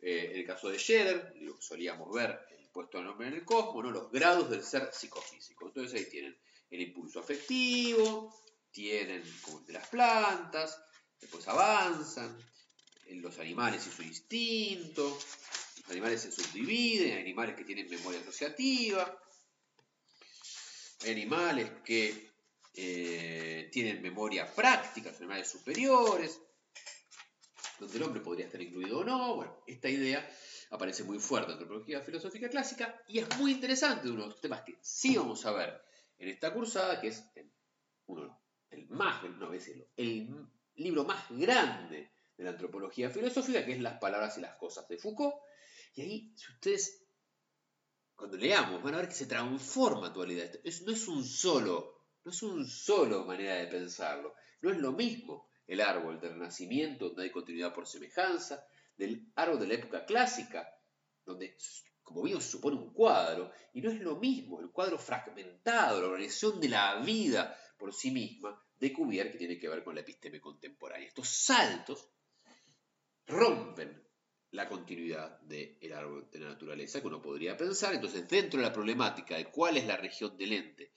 eh, 0.00 0.32
el 0.34 0.46
caso 0.46 0.70
de 0.70 0.78
Scherer, 0.78 1.34
lo 1.40 1.56
que 1.56 1.62
solíamos 1.62 2.10
ver, 2.14 2.38
el 2.58 2.68
puesto 2.70 2.98
el 2.98 3.04
nombre 3.04 3.28
en 3.28 3.34
el 3.34 3.44
cosmos, 3.44 3.84
¿no? 3.84 3.90
los 3.90 4.10
grados 4.10 4.48
del 4.48 4.62
ser 4.62 4.88
psicofísico. 4.92 5.66
Entonces 5.66 6.00
ahí 6.00 6.10
tienen 6.10 6.36
el 6.70 6.80
impulso 6.80 7.20
afectivo, 7.20 8.34
tienen 8.70 9.22
como 9.42 9.60
de 9.60 9.72
las 9.72 9.88
plantas, 9.88 10.78
después 11.20 11.46
avanzan, 11.48 12.36
en 13.06 13.22
los 13.22 13.38
animales 13.38 13.86
y 13.86 13.90
su 13.90 14.02
instinto, 14.02 15.18
los 15.78 15.90
animales 15.90 16.22
se 16.22 16.32
subdividen, 16.32 17.14
hay 17.14 17.22
animales 17.22 17.56
que 17.56 17.64
tienen 17.64 17.88
memoria 17.88 18.20
asociativa, 18.20 19.18
hay 21.02 21.10
animales 21.12 21.70
que 21.84 22.32
eh, 22.74 23.68
tienen 23.72 24.02
memoria 24.02 24.52
práctica, 24.52 25.10
los 25.10 25.20
animales 25.20 25.48
superiores, 25.48 26.40
donde 27.78 27.96
el 27.96 28.02
hombre 28.02 28.20
podría 28.20 28.46
estar 28.46 28.60
incluido 28.60 28.98
o 28.98 29.04
no. 29.04 29.36
Bueno, 29.36 29.62
esta 29.66 29.88
idea 29.88 30.28
aparece 30.70 31.04
muy 31.04 31.18
fuerte 31.18 31.52
en 31.52 31.58
la 31.58 31.62
antropología 31.62 32.00
filosófica 32.00 32.48
clásica 32.48 33.02
y 33.08 33.20
es 33.20 33.38
muy 33.38 33.52
interesante, 33.52 34.10
uno 34.10 34.22
de 34.22 34.28
los 34.30 34.40
temas 34.40 34.62
que 34.62 34.76
sí 34.80 35.16
vamos 35.16 35.44
a 35.46 35.52
ver 35.52 35.80
en 36.18 36.28
esta 36.28 36.52
cursada, 36.52 37.00
que 37.00 37.08
es 37.08 37.24
el, 37.34 37.52
uno, 38.06 38.40
el 38.70 38.88
más, 38.88 39.22
no 39.22 39.52
el 39.96 40.46
libro 40.76 41.04
más 41.04 41.28
grande 41.30 42.12
de 42.36 42.44
la 42.44 42.50
antropología 42.50 43.10
filosófica, 43.10 43.64
que 43.64 43.72
es 43.72 43.80
Las 43.80 43.98
palabras 43.98 44.36
y 44.38 44.40
las 44.40 44.56
cosas 44.56 44.86
de 44.88 44.98
Foucault. 44.98 45.34
Y 45.94 46.02
ahí, 46.02 46.32
si 46.36 46.52
ustedes, 46.52 47.06
cuando 48.14 48.36
leamos, 48.36 48.82
van 48.82 48.94
a 48.94 48.98
ver 48.98 49.08
que 49.08 49.14
se 49.14 49.26
transforma 49.26 50.12
la 50.14 50.32
idea. 50.32 50.50
no 50.84 50.92
es 50.92 51.08
un 51.08 51.24
solo, 51.24 52.04
no 52.24 52.30
es 52.30 52.42
un 52.42 52.66
solo 52.66 53.24
manera 53.24 53.54
de 53.56 53.66
pensarlo. 53.66 54.34
No 54.60 54.70
es 54.70 54.78
lo 54.78 54.92
mismo 54.92 55.50
el 55.66 55.80
árbol 55.80 56.20
del 56.20 56.34
Renacimiento, 56.34 57.08
donde 57.08 57.24
hay 57.24 57.30
continuidad 57.30 57.74
por 57.74 57.86
semejanza, 57.86 58.64
del 58.96 59.32
árbol 59.34 59.60
de 59.60 59.66
la 59.66 59.74
época 59.74 60.04
clásica, 60.04 60.68
donde, 61.24 61.56
como 62.06 62.22
vimos, 62.22 62.44
supone 62.44 62.76
un 62.76 62.92
cuadro, 62.92 63.50
y 63.74 63.80
no 63.80 63.90
es 63.90 64.00
lo 64.00 64.14
mismo 64.14 64.60
el 64.60 64.70
cuadro 64.70 64.96
fragmentado, 64.96 66.00
la 66.00 66.06
organización 66.06 66.60
de 66.60 66.68
la 66.68 67.00
vida 67.00 67.58
por 67.76 67.92
sí 67.92 68.12
misma, 68.12 68.64
de 68.78 68.92
Cuvier, 68.92 69.32
que 69.32 69.38
tiene 69.38 69.58
que 69.58 69.68
ver 69.68 69.82
con 69.82 69.96
la 69.96 70.02
episteme 70.02 70.40
contemporánea. 70.40 71.08
Estos 71.08 71.28
saltos 71.28 72.08
rompen 73.26 74.06
la 74.52 74.68
continuidad 74.68 75.40
del 75.40 75.92
árbol 75.92 76.30
de 76.30 76.38
la 76.38 76.50
naturaleza 76.50 77.00
que 77.00 77.08
uno 77.08 77.20
podría 77.20 77.56
pensar. 77.56 77.92
Entonces, 77.92 78.28
dentro 78.28 78.60
de 78.60 78.66
la 78.66 78.72
problemática 78.72 79.36
de 79.36 79.46
cuál 79.46 79.76
es 79.76 79.86
la 79.86 79.96
región 79.96 80.36
del 80.36 80.52
ente 80.52 80.92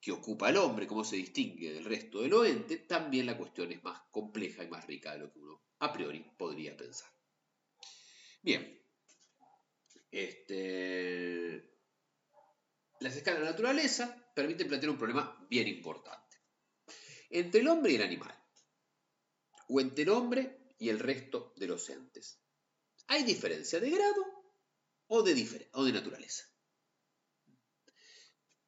que 0.00 0.10
ocupa 0.10 0.50
el 0.50 0.56
hombre, 0.56 0.88
cómo 0.88 1.04
se 1.04 1.14
distingue 1.14 1.72
del 1.72 1.84
resto 1.84 2.22
del 2.22 2.34
ente, 2.44 2.78
también 2.78 3.26
la 3.26 3.38
cuestión 3.38 3.70
es 3.70 3.84
más 3.84 4.02
compleja 4.10 4.64
y 4.64 4.68
más 4.68 4.84
rica 4.84 5.12
de 5.12 5.20
lo 5.20 5.32
que 5.32 5.38
uno 5.38 5.62
a 5.78 5.92
priori 5.92 6.26
podría 6.36 6.76
pensar. 6.76 7.08
Bien, 8.42 8.83
este, 10.14 11.76
las 13.00 13.16
escalas 13.16 13.40
de 13.40 13.44
la 13.46 13.50
naturaleza 13.50 14.32
permiten 14.34 14.68
plantear 14.68 14.90
un 14.90 14.98
problema 14.98 15.46
bien 15.50 15.68
importante. 15.68 16.38
Entre 17.30 17.60
el 17.60 17.68
hombre 17.68 17.92
y 17.92 17.96
el 17.96 18.02
animal, 18.02 18.44
o 19.68 19.80
entre 19.80 20.02
el 20.02 20.10
hombre 20.10 20.74
y 20.78 20.88
el 20.88 21.00
resto 21.00 21.52
de 21.56 21.66
los 21.66 21.88
entes. 21.90 22.38
¿Hay 23.08 23.24
diferencia 23.24 23.80
de 23.80 23.90
grado 23.90 24.24
o 25.08 25.22
de, 25.22 25.92
naturaleza? 25.92 26.44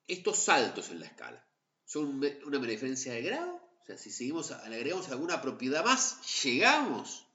Estos 0.06 0.38
saltos 0.38 0.90
en 0.90 1.00
la 1.00 1.06
escala 1.06 1.46
son 1.84 2.20
una 2.44 2.58
diferencia 2.58 3.12
de 3.12 3.22
grado. 3.22 3.54
O 3.54 3.86
sea, 3.86 3.96
si 3.96 4.10
seguimos, 4.10 4.50
le 4.50 4.76
agregamos 4.76 5.08
alguna 5.08 5.40
propiedad 5.40 5.84
más, 5.84 6.42
llegamos. 6.42 7.25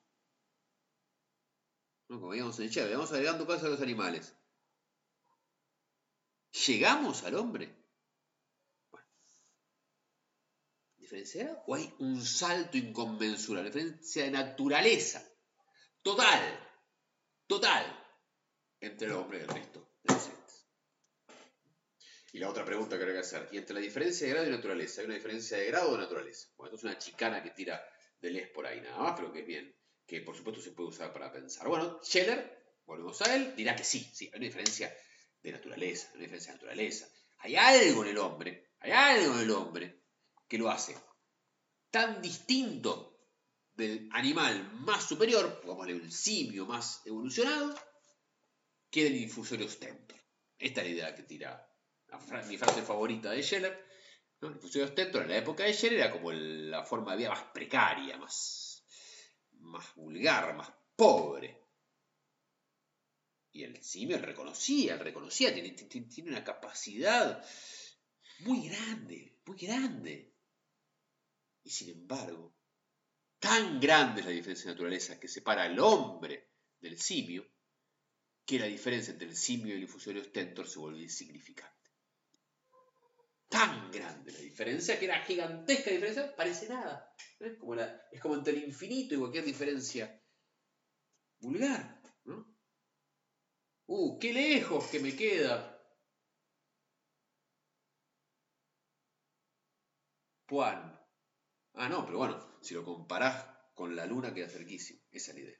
¿No? 2.12 2.20
Como 2.20 2.32
veíamos 2.32 2.60
en 2.60 2.66
el 2.66 2.72
chat, 2.72 2.92
vamos 2.92 3.12
agregando 3.12 3.46
cosas 3.46 3.64
a 3.64 3.70
los 3.70 3.82
animales. 3.82 4.36
¿Llegamos 6.68 7.24
al 7.24 7.36
hombre? 7.36 7.78
diferencia 10.98 11.62
o 11.68 11.76
hay 11.76 11.94
un 12.00 12.24
salto 12.24 12.78
inconmensurable, 12.78 13.70
diferencia 13.70 14.24
de 14.24 14.32
naturaleza 14.32 15.22
total, 16.02 16.42
total, 17.48 17.86
entre 18.80 19.08
el 19.08 19.14
hombre 19.14 19.40
y 19.40 19.42
el 19.42 19.48
resto 19.50 19.98
de 20.04 20.14
los. 20.14 20.30
Y 22.32 22.40
la 22.40 22.50
otra 22.50 22.64
pregunta 22.64 22.98
que 22.98 23.04
hay 23.04 23.12
que 23.12 23.20
hacer, 23.20 23.50
¿y 23.52 23.58
entre 23.58 23.76
la 23.76 23.82
diferencia 23.82 24.26
de 24.26 24.34
grado 24.34 24.48
y 24.48 24.52
naturaleza? 24.52 25.02
¿Hay 25.02 25.08
una 25.08 25.16
diferencia 25.16 25.58
de 25.58 25.66
grado 25.66 25.92
de 25.92 25.98
naturaleza? 25.98 26.48
Bueno, 26.56 26.74
esto 26.74 26.78
es 26.78 26.84
una 26.90 26.98
chicana 26.98 27.44
que 27.44 27.50
tira 27.50 27.84
de 28.22 28.32
les 28.32 28.50
por 28.50 28.66
ahí, 28.66 28.80
nada 28.80 28.98
más, 29.00 29.14
pero 29.18 29.34
que 29.34 29.42
es 29.42 29.48
bien, 29.48 29.76
que 30.12 30.20
por 30.20 30.36
supuesto 30.36 30.62
se 30.62 30.72
puede 30.72 30.90
usar 30.90 31.14
para 31.14 31.32
pensar. 31.32 31.66
Bueno, 31.70 32.02
Scheller, 32.04 32.74
volvemos 32.86 33.22
a 33.22 33.34
él, 33.34 33.56
dirá 33.56 33.78
que 33.78 33.86
sí, 33.86 34.02
sí, 34.14 34.26
hay 34.26 34.40
una 34.40 34.48
diferencia 34.48 34.94
de 35.42 35.54
naturaleza, 35.54 36.10
una 36.12 36.24
diferencia 36.24 36.52
de 36.52 36.58
naturaleza. 36.58 37.08
Hay 37.38 37.56
algo 37.56 38.04
en 38.04 38.10
el 38.10 38.18
hombre, 38.18 38.74
hay 38.82 38.92
algo 38.92 39.36
en 39.36 39.40
el 39.40 39.52
hombre 39.52 40.04
que 40.50 40.58
lo 40.58 40.70
hace 40.70 40.98
tan 41.90 42.22
distinto 42.22 43.30
del 43.74 44.10
animal 44.12 44.74
más 44.74 45.08
superior, 45.08 45.62
pongámosle 45.62 45.96
un 45.96 46.12
simio 46.12 46.66
más 46.66 47.02
evolucionado, 47.06 47.74
que 48.90 49.06
del 49.06 49.16
infusorio 49.16 49.70
stentor. 49.70 50.20
Esta 50.58 50.82
es 50.82 50.88
la 50.88 50.94
idea 50.94 51.16
que 51.16 51.24
tira 51.24 51.66
mi 52.50 52.58
frase 52.58 52.82
favorita 52.82 53.32
de 53.32 53.42
Scheller. 53.42 53.88
El 54.42 54.52
infusorio 54.52 54.90
stentor 54.90 55.22
en 55.22 55.30
la 55.30 55.38
época 55.38 55.64
de 55.64 55.74
Scheller 55.74 56.00
era 56.00 56.12
como 56.12 56.34
la 56.34 56.84
forma 56.84 57.14
de 57.14 57.20
vida 57.20 57.30
más 57.30 57.44
precaria, 57.54 58.18
más, 58.18 58.71
más 59.62 59.96
vulgar, 59.96 60.56
más 60.56 60.72
pobre. 60.96 61.60
Y 63.54 63.64
el 63.64 63.84
simio 63.84 64.18
reconocía, 64.18 64.98
reconocía, 64.98 65.54
tiene, 65.54 65.72
tiene 65.72 66.30
una 66.30 66.44
capacidad 66.44 67.44
muy 68.40 68.70
grande, 68.70 69.40
muy 69.46 69.58
grande 69.58 70.32
y 71.64 71.70
sin 71.70 71.90
embargo, 71.90 72.54
tan 73.40 73.80
grande 73.80 74.22
es 74.22 74.26
la 74.26 74.32
diferencia 74.32 74.66
de 74.66 74.76
naturaleza 74.76 75.20
que 75.20 75.28
separa 75.28 75.64
al 75.64 75.80
hombre 75.80 76.50
del 76.80 76.98
simio, 77.00 77.48
que 78.46 78.60
la 78.60 78.66
diferencia 78.66 79.12
entre 79.12 79.28
el 79.28 79.36
simio 79.36 79.74
y 79.74 79.78
el 79.78 79.84
infusorio 79.84 80.24
stentor 80.24 80.68
se 80.68 80.80
vuelve 80.80 81.04
insignificante. 81.04 81.81
Tan 83.52 83.92
grande 83.92 84.32
la 84.32 84.40
diferencia 84.40 84.98
que 84.98 85.06
era 85.06 85.22
gigantesca 85.26 85.92
diferencia, 85.92 86.34
parece 86.36 86.70
nada. 86.70 87.14
es 88.12 88.22
como 88.22 88.36
entre 88.36 88.54
el 88.54 88.64
infinito 88.64 89.14
y 89.14 89.20
cualquier 89.20 89.44
diferencia 89.44 90.06
vulgar. 91.42 92.02
¡Uh, 93.88 94.18
qué 94.20 94.32
lejos 94.32 94.88
que 94.88 95.00
me 95.02 95.14
queda! 95.14 95.68
Juan, 100.48 101.02
Ah, 101.74 101.90
no, 101.90 102.06
pero 102.06 102.18
bueno, 102.20 102.58
si 102.62 102.74
lo 102.74 102.84
comparás 102.84 103.46
con 103.74 103.96
la 103.96 104.06
luna 104.06 104.34
queda 104.34 104.50
cerquísimo. 104.50 105.02
Esa 105.12 105.32
es 105.32 105.38
la 105.38 105.44
idea. 105.44 105.60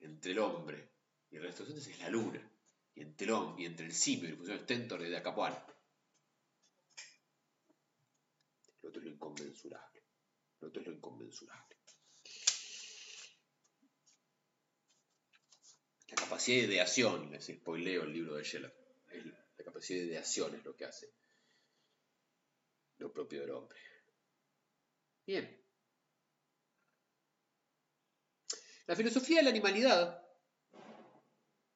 Entre 0.00 0.32
el 0.32 0.38
hombre 0.38 0.92
y 1.30 1.36
el 1.36 1.42
resto 1.42 1.64
de 1.64 1.74
los 1.74 1.86
es 1.86 1.98
la 1.98 2.10
luna. 2.10 2.40
Y 2.94 3.02
entre 3.02 3.26
el, 3.26 3.32
hombre, 3.32 3.62
y 3.62 3.66
entre 3.66 3.86
el 3.86 3.92
simio 3.92 4.28
y 4.28 4.30
el 4.32 4.36
funcionario 4.36 4.64
stentor 4.64 5.00
de 5.02 5.16
Acapuán. 5.16 5.54
Lo 8.86 8.90
otro 8.90 9.00
es 9.00 9.06
lo 9.06 9.14
inconmensurable. 9.14 10.02
Lo 10.60 10.68
otro 10.68 10.80
es 10.80 10.86
lo 10.86 10.94
inconmensurable. 10.94 11.76
La 16.08 16.14
capacidad 16.14 16.60
de 16.60 16.74
ideación, 16.74 17.32
les 17.32 17.46
spoileo 17.46 18.04
el 18.04 18.12
libro 18.12 18.36
de 18.36 18.44
Scheller. 18.44 18.72
La 19.58 19.64
capacidad 19.64 19.98
de 19.98 20.06
ideación 20.06 20.54
es 20.54 20.64
lo 20.64 20.76
que 20.76 20.84
hace 20.84 21.12
lo 22.98 23.12
propio 23.12 23.40
del 23.40 23.50
hombre. 23.50 23.80
Bien. 25.26 25.60
La 28.86 28.94
filosofía 28.94 29.38
de 29.38 29.42
la 29.42 29.50
animalidad 29.50 30.24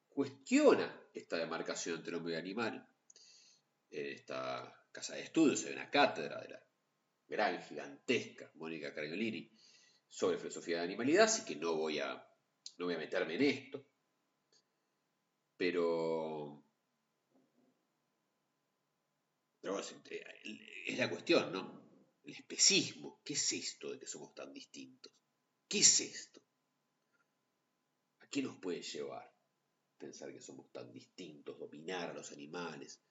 cuestiona 0.09 1.09
esta 1.13 1.35
demarcación 1.35 1.97
entre 1.97 2.15
hombre 2.15 2.35
y 2.35 2.37
animal. 2.37 2.87
En 3.89 4.13
esta 4.13 4.87
casa 4.93 5.15
de 5.15 5.23
estudios 5.23 5.65
hay 5.65 5.73
una 5.73 5.91
cátedra 5.91 6.39
de 6.39 6.47
la 6.47 6.70
gran, 7.31 7.63
gigantesca 7.63 8.51
Mónica 8.55 8.93
Cariolini 8.93 9.49
sobre 10.09 10.37
filosofía 10.37 10.77
de 10.77 10.83
animalidad, 10.83 11.23
así 11.23 11.45
que 11.45 11.55
no 11.55 11.75
voy 11.75 11.99
a, 11.99 12.13
no 12.77 12.85
voy 12.85 12.95
a 12.95 12.99
meterme 12.99 13.35
en 13.35 13.41
esto. 13.43 13.87
Pero, 15.55 16.65
pero 19.61 19.79
es 19.79 20.97
la 20.97 21.09
cuestión, 21.09 21.53
¿no? 21.53 21.81
el 22.23 22.33
especismo. 22.33 23.21
¿Qué 23.23 23.33
es 23.33 23.53
esto 23.53 23.91
de 23.91 23.99
que 23.99 24.07
somos 24.07 24.33
tan 24.35 24.53
distintos? 24.53 25.11
¿Qué 25.67 25.79
es 25.79 25.99
esto? 26.01 26.41
¿A 28.19 28.27
qué 28.27 28.41
nos 28.41 28.57
puede 28.57 28.81
llevar 28.81 29.31
pensar 29.97 30.33
que 30.33 30.41
somos 30.41 30.71
tan 30.71 30.91
distintos, 30.91 31.57
dominar 31.57 32.09
a 32.09 32.13
los 32.13 32.31
animales? 32.31 33.01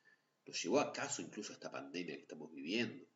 ¿Nos 0.44 0.62
llevó 0.62 0.80
acaso 0.80 1.22
incluso 1.22 1.52
a 1.52 1.54
esta 1.54 1.70
pandemia 1.70 2.16
que 2.16 2.22
estamos 2.22 2.52
viviendo? 2.52 3.09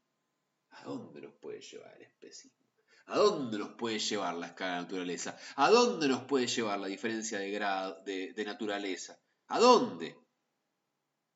¿A 0.77 0.85
dónde 0.85 1.21
nos 1.21 1.35
puede 1.35 1.61
llevar 1.61 1.95
el 1.97 2.03
especismo? 2.03 2.65
¿A 3.07 3.19
dónde 3.19 3.59
nos 3.59 3.71
puede 3.71 3.99
llevar 3.99 4.35
la 4.35 4.47
escala 4.47 4.77
de 4.77 4.83
naturaleza? 4.83 5.39
¿A 5.57 5.71
dónde 5.71 6.09
nos 6.09 6.25
puede 6.25 6.47
llevar 6.47 6.79
la 6.79 6.87
diferencia 6.87 7.39
de, 7.39 7.51
grado, 7.51 8.03
de, 8.05 8.45
naturaleza? 8.45 9.19
¿A 9.49 9.59
dónde? 9.59 10.17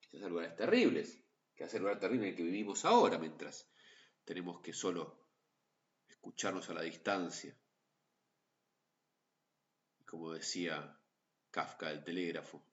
Quizás 0.00 0.22
a 0.22 0.28
lugares 0.28 0.56
terribles, 0.56 1.22
que 1.54 1.64
hace 1.64 1.76
el 1.76 1.82
lugar 1.82 2.00
terrible 2.00 2.26
en 2.26 2.30
el 2.30 2.36
que 2.36 2.42
vivimos 2.42 2.84
ahora, 2.84 3.18
mientras 3.18 3.68
tenemos 4.24 4.60
que 4.60 4.72
solo 4.72 5.26
escucharnos 6.08 6.68
a 6.70 6.74
la 6.74 6.82
distancia. 6.82 7.54
Como 10.06 10.32
decía 10.32 10.98
Kafka 11.50 11.88
del 11.88 12.02
telégrafo, 12.02 12.64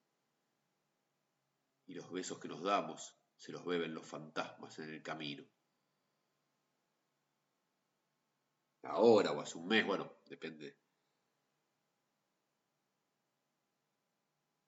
y 1.88 1.94
los 1.94 2.12
besos 2.12 2.40
que 2.40 2.48
nos 2.48 2.64
damos 2.64 3.16
se 3.38 3.52
los 3.52 3.66
beben 3.66 3.94
los 3.94 4.06
fantasmas 4.06 4.80
en 4.80 4.94
el 4.94 5.04
camino. 5.04 5.44
Ahora 8.86 9.32
o 9.32 9.42
hace 9.42 9.58
un 9.58 9.68
mes, 9.68 9.86
bueno, 9.86 10.20
depende. 10.26 10.78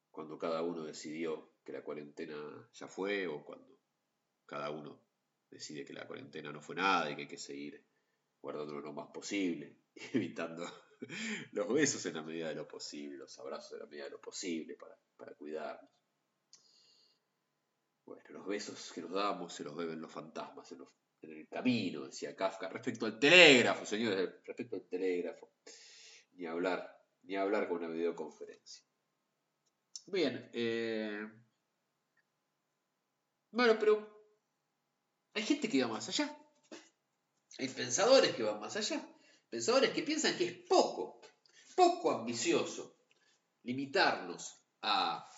Cuando 0.10 0.38
cada 0.40 0.64
uno 0.64 0.84
decidió 0.84 1.54
que 1.64 1.72
la 1.72 1.84
cuarentena 1.84 2.70
ya 2.74 2.88
fue 2.88 3.28
o 3.28 3.44
cuando 3.46 3.80
cada 4.46 4.72
uno 4.72 5.04
decide 5.50 5.86
que 5.86 5.94
la 5.94 6.08
cuarentena 6.08 6.52
no 6.52 6.62
fue 6.62 6.76
nada 6.76 7.12
y 7.12 7.16
que 7.16 7.22
hay 7.24 7.28
que 7.28 7.38
seguir 7.38 7.86
guardándolo 8.42 8.82
lo 8.82 8.94
más 8.94 9.10
posible, 9.10 9.78
evitando 10.14 10.66
los 11.52 11.68
besos 11.72 12.06
en 12.08 12.16
la 12.16 12.24
medida 12.24 12.50
de 12.50 12.56
lo 12.56 12.68
posible, 12.68 13.18
los 13.18 13.38
abrazos 13.38 13.74
en 13.74 13.80
la 13.80 13.86
medida 13.86 14.06
de 14.06 14.12
lo 14.12 14.22
posible 14.22 14.76
para, 14.76 14.98
para 15.16 15.36
cuidarnos. 15.36 15.92
Bueno, 18.04 18.24
los 18.30 18.48
besos 18.48 18.92
que 18.94 19.02
nos 19.02 19.12
damos 19.12 19.54
se 19.54 19.64
los 19.64 19.76
beben 19.76 20.02
los 20.02 20.12
fantasmas 20.12 20.72
en, 21.22 21.32
el 21.32 21.48
camino, 21.48 22.06
decía 22.06 22.36
Kafka. 22.36 22.70
Respecto 22.70 23.06
al 23.06 23.20
telégrafo, 23.20 23.86
señores, 23.86 24.30
respecto 24.46 24.76
al 24.76 24.88
telégrafo. 24.88 25.52
Ni 26.34 26.46
hablar, 26.46 27.04
ni 27.24 27.36
hablar 27.36 27.68
con 27.68 27.78
una 27.78 27.88
videoconferencia. 27.88 28.84
Bien, 30.08 30.50
eh, 30.54 31.28
bueno, 33.52 33.78
pero 33.80 34.18
hay 35.34 35.44
gente 35.44 35.68
que 35.70 35.82
va 35.82 35.90
más 35.90 36.08
allá. 36.10 36.36
Hay 37.60 37.70
pensadores 37.70 38.36
que 38.36 38.44
van 38.44 38.60
más 38.60 38.76
allá. 38.76 39.02
Pensadores 39.50 39.92
que 39.92 40.04
piensan 40.04 40.38
que 40.38 40.46
es 40.46 40.54
poco, 40.68 41.22
poco 41.76 42.12
ambicioso 42.12 42.98
limitarnos 43.64 44.62
a 44.82 45.30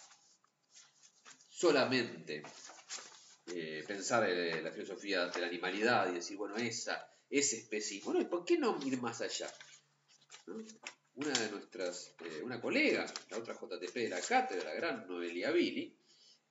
solamente 1.49 2.43
eh, 3.53 3.83
pensar 3.87 4.29
en 4.29 4.63
la 4.63 4.71
filosofía 4.71 5.27
de 5.27 5.41
la 5.41 5.47
animalidad 5.47 6.09
y 6.09 6.15
decir, 6.15 6.37
bueno, 6.37 6.55
esa, 6.57 7.07
ese 7.29 7.57
especie, 7.57 8.01
bueno, 8.03 8.27
¿por 8.29 8.45
qué 8.45 8.57
no 8.57 8.77
ir 8.85 9.01
más 9.01 9.21
allá? 9.21 9.51
Una 11.15 11.31
de 11.31 11.51
nuestras, 11.51 12.15
eh, 12.25 12.41
una 12.43 12.61
colega, 12.61 13.05
la 13.29 13.37
otra 13.37 13.53
JTP 13.53 13.93
de 13.93 14.09
la 14.09 14.21
cátedra, 14.21 14.69
la 14.69 14.75
gran 14.75 15.07
Noelia 15.07 15.51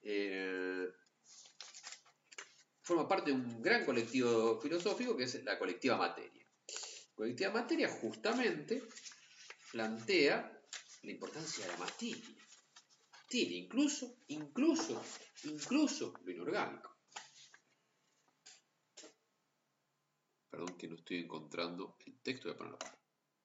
eh, 0.03 0.89
forma 2.83 3.09
parte 3.09 3.31
de 3.31 3.37
un 3.37 3.63
gran 3.63 3.85
colectivo 3.85 4.61
filosófico 4.61 5.17
que 5.17 5.25
es 5.25 5.45
la 5.45 5.59
colectiva 5.59 5.97
materia. 5.97 6.45
La 6.67 7.15
colectiva 7.15 7.51
materia 7.51 7.89
justamente 7.89 8.83
plantea 9.73 10.61
la 11.03 11.11
importancia 11.11 11.67
de 11.67 11.73
la 11.73 11.79
materia 11.79 12.38
tiene 13.29 13.55
incluso, 13.57 14.17
incluso, 14.29 15.03
incluso 15.45 16.15
lo 16.25 16.33
inorgánico. 16.33 16.97
Perdón 20.51 20.79
que 20.79 20.89
no 20.89 20.97
estoy 20.97 21.19
encontrando 21.19 21.97
el 22.07 22.19
texto 22.21 22.49
de 22.49 22.55
ponerlo. 22.55 22.79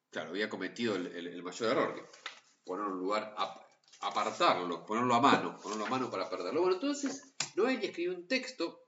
Claro, 0.10 0.30
había 0.30 0.50
cometido 0.50 0.96
el, 0.96 1.44
mayor 1.44 1.72
error, 1.72 1.96
que 1.96 2.20
ponerlo 2.64 2.92
en 2.92 2.98
un 2.98 3.04
lugar, 3.04 3.36
apartarlo, 4.00 4.86
ponerlo 4.86 5.16
a 5.16 5.22
mano, 5.22 5.60
ponerlo 5.62 5.86
a 5.86 5.90
mano 5.90 6.10
para 6.10 6.30
perderlo. 6.30 6.62
Bueno, 6.62 6.76
entonces 6.76 7.36
Noelia 7.56 7.90
escribió 7.90 8.16
un 8.16 8.28
texto 8.28 8.88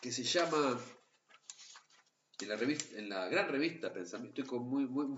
que 0.00 0.10
se 0.10 0.24
llama 0.24 0.80
en 2.40 2.48
la, 2.48 2.56
revista, 2.56 2.98
en 2.98 3.08
la 3.08 3.28
gran 3.28 3.48
revista 3.48 3.92
Pensamiento, 3.92 4.40
estoy 4.40 4.58
con 4.58 4.68
muy, 4.68 4.86
muy 4.86 5.16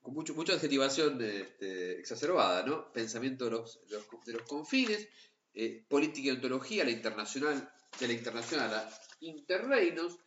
con 0.00 0.14
mucho, 0.14 0.34
mucha 0.34 0.54
adjetivación 0.54 1.22
este, 1.22 1.98
exacerbada, 1.98 2.64
¿no? 2.64 2.92
Pensamiento 2.92 3.44
de 3.44 3.50
los, 3.52 3.80
de 3.88 4.32
los, 4.32 4.42
confines, 4.42 5.08
eh, 5.54 5.84
política 5.88 6.28
y 6.28 6.30
ontología, 6.30 6.84
la 6.84 6.90
internacional, 6.90 7.72
de 7.98 8.06
la 8.06 8.12
internacional 8.12 8.74
a 8.74 9.00
interreinos, 9.20 10.18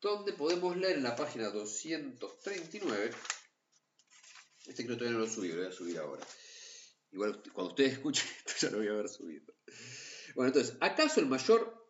donde 0.00 0.32
podemos 0.32 0.76
leer 0.76 0.96
en 0.96 1.02
la 1.02 1.16
página 1.16 1.48
239, 1.50 3.10
este 4.66 4.84
creo 4.84 4.96
que 4.96 4.98
todavía 4.98 5.18
no 5.18 5.24
lo 5.24 5.30
subí, 5.30 5.48
lo 5.48 5.58
voy 5.58 5.66
a 5.66 5.72
subir 5.72 5.98
ahora. 5.98 6.26
Igual 7.12 7.40
cuando 7.52 7.70
ustedes 7.70 7.94
escuchen 7.94 8.28
esto 8.46 8.52
ya 8.60 8.70
lo 8.70 8.78
voy 8.78 8.88
a 8.88 8.92
haber 8.92 9.08
subido. 9.08 9.54
Bueno, 10.34 10.48
entonces, 10.48 10.76
¿acaso 10.80 11.20
el 11.20 11.26
mayor 11.26 11.85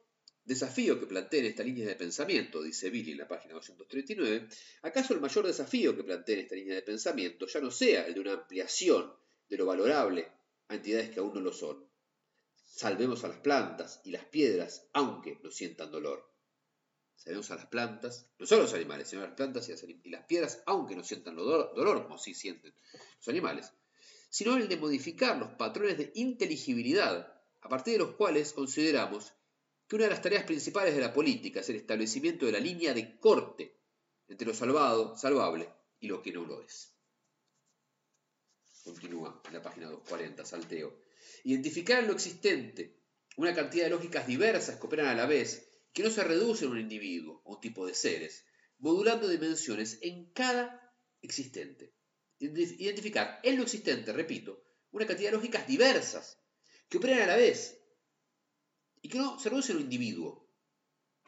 desafío 0.47 0.99
que 0.99 1.07
planteen 1.07 1.45
esta 1.45 1.65
línea 1.65 1.87
de 1.87 1.97
pensamiento, 1.97 2.63
dice 2.63 2.89
Billy 2.89 3.13
en 3.13 3.19
la 3.19 3.29
página 3.29 3.55
239, 3.55 4.49
¿acaso 4.83 5.13
el 5.13 5.21
mayor 5.21 5.45
desafío 5.45 5.97
que 5.97 6.05
planteen 6.05 6.39
esta 6.39 6.55
línea 6.55 6.77
de 6.77 6.83
pensamiento 6.83 7.47
ya 7.47 7.61
no 7.61 7.71
sea 7.73 8.07
el 8.07 8.15
de 8.15 8.21
una 8.21 8.33
ampliación 8.35 9.13
de 9.49 9.57
lo 9.57 9.67
valorable 9.67 10.31
a 10.69 10.77
entidades 10.77 11.11
que 11.11 11.19
aún 11.19 11.35
no 11.35 11.41
lo 11.41 11.53
son? 11.53 11.85
Salvemos 12.65 13.25
a 13.25 13.29
las 13.29 13.39
plantas 13.39 14.01
y 14.05 14.13
las 14.13 14.25
piedras, 14.25 14.87
aunque 14.93 15.39
no 15.43 15.51
sientan 15.51 15.91
dolor. 15.91 16.31
Salvemos 17.17 17.51
a 17.51 17.57
las 17.57 17.67
plantas, 17.67 18.29
no 18.39 18.47
solo 18.47 18.63
los 18.63 18.75
animales, 18.75 19.09
sino 19.09 19.23
a 19.23 19.27
las 19.27 19.35
plantas 19.35 19.69
y 19.69 20.11
las, 20.11 20.25
piedras, 20.27 20.63
aunque 20.67 20.95
no 20.95 21.03
sientan 21.03 21.35
dolor, 21.35 21.73
dolor 21.75 22.05
como 22.05 22.19
sí 22.19 22.35
sienten 22.35 22.73
los 23.17 23.29
animales, 23.29 23.73
sino 24.29 24.57
el 24.57 24.69
de 24.69 24.77
modificar 24.77 25.39
los 25.39 25.51
patrones 25.55 25.99
de 25.99 26.13
inteligibilidad 26.15 27.35
a 27.63 27.69
partir 27.69 27.95
de 27.95 28.01
los 28.01 28.15
cuales 28.15 28.53
consideramos 28.53 29.33
que 29.89 29.97
una 29.97 30.05
de 30.05 30.11
las 30.11 30.23
tareas 30.23 30.45
principales 30.45 30.95
de 30.95 31.01
la 31.01 31.13
política 31.13 31.61
es 31.61 31.69
el 31.69 31.77
establecimiento 31.77 32.47
de 32.47 32.53
la 32.53 32.61
línea 32.61 32.93
de 32.93 33.19
corte 33.19 33.79
entre 34.29 34.47
lo 34.47 34.55
salvado, 34.55 35.17
salvable 35.17 35.69
y 36.01 36.09
lo 36.09 36.23
que 36.23 36.33
no 36.33 36.45
lo 36.45 36.63
es. 36.63 36.93
Continúa 38.83 39.43
en 39.47 39.53
la 39.53 39.63
página 39.63 39.87
240, 39.87 40.45
salteo. 40.45 41.01
Identificar 41.45 42.01
en 42.01 42.07
lo 42.07 42.13
existente 42.13 43.01
una 43.37 43.55
cantidad 43.55 43.85
de 43.85 43.91
lógicas 43.91 44.27
diversas 44.27 44.79
que 44.79 44.87
operan 44.87 45.07
a 45.07 45.15
la 45.15 45.27
vez, 45.27 45.69
que 45.93 46.03
no 46.03 46.11
se 46.11 46.25
reducen 46.25 46.69
a 46.69 46.71
un 46.73 46.81
individuo 46.81 47.43
o 47.45 47.55
un 47.55 47.61
tipo 47.61 47.87
de 47.87 47.95
seres, 47.95 48.45
modulando 48.79 49.29
dimensiones 49.29 49.99
en 50.03 50.33
cada 50.33 50.95
existente. 51.21 51.95
Identificar 52.39 53.41
en 53.43 53.57
lo 53.57 53.63
existente, 53.63 54.13
repito, 54.13 54.63
una 54.91 55.07
cantidad 55.07 55.31
de 55.31 55.37
lógicas 55.37 55.67
diversas 55.67 56.39
que 56.89 56.99
operan 56.99 57.23
a 57.23 57.27
la 57.27 57.37
vez, 57.37 57.81
y 59.07 59.09
que 59.09 59.19
no 59.19 59.39
se 59.39 59.51
reduce 59.51 59.71
a 59.71 59.77
un 59.77 59.83
individuo 59.83 60.51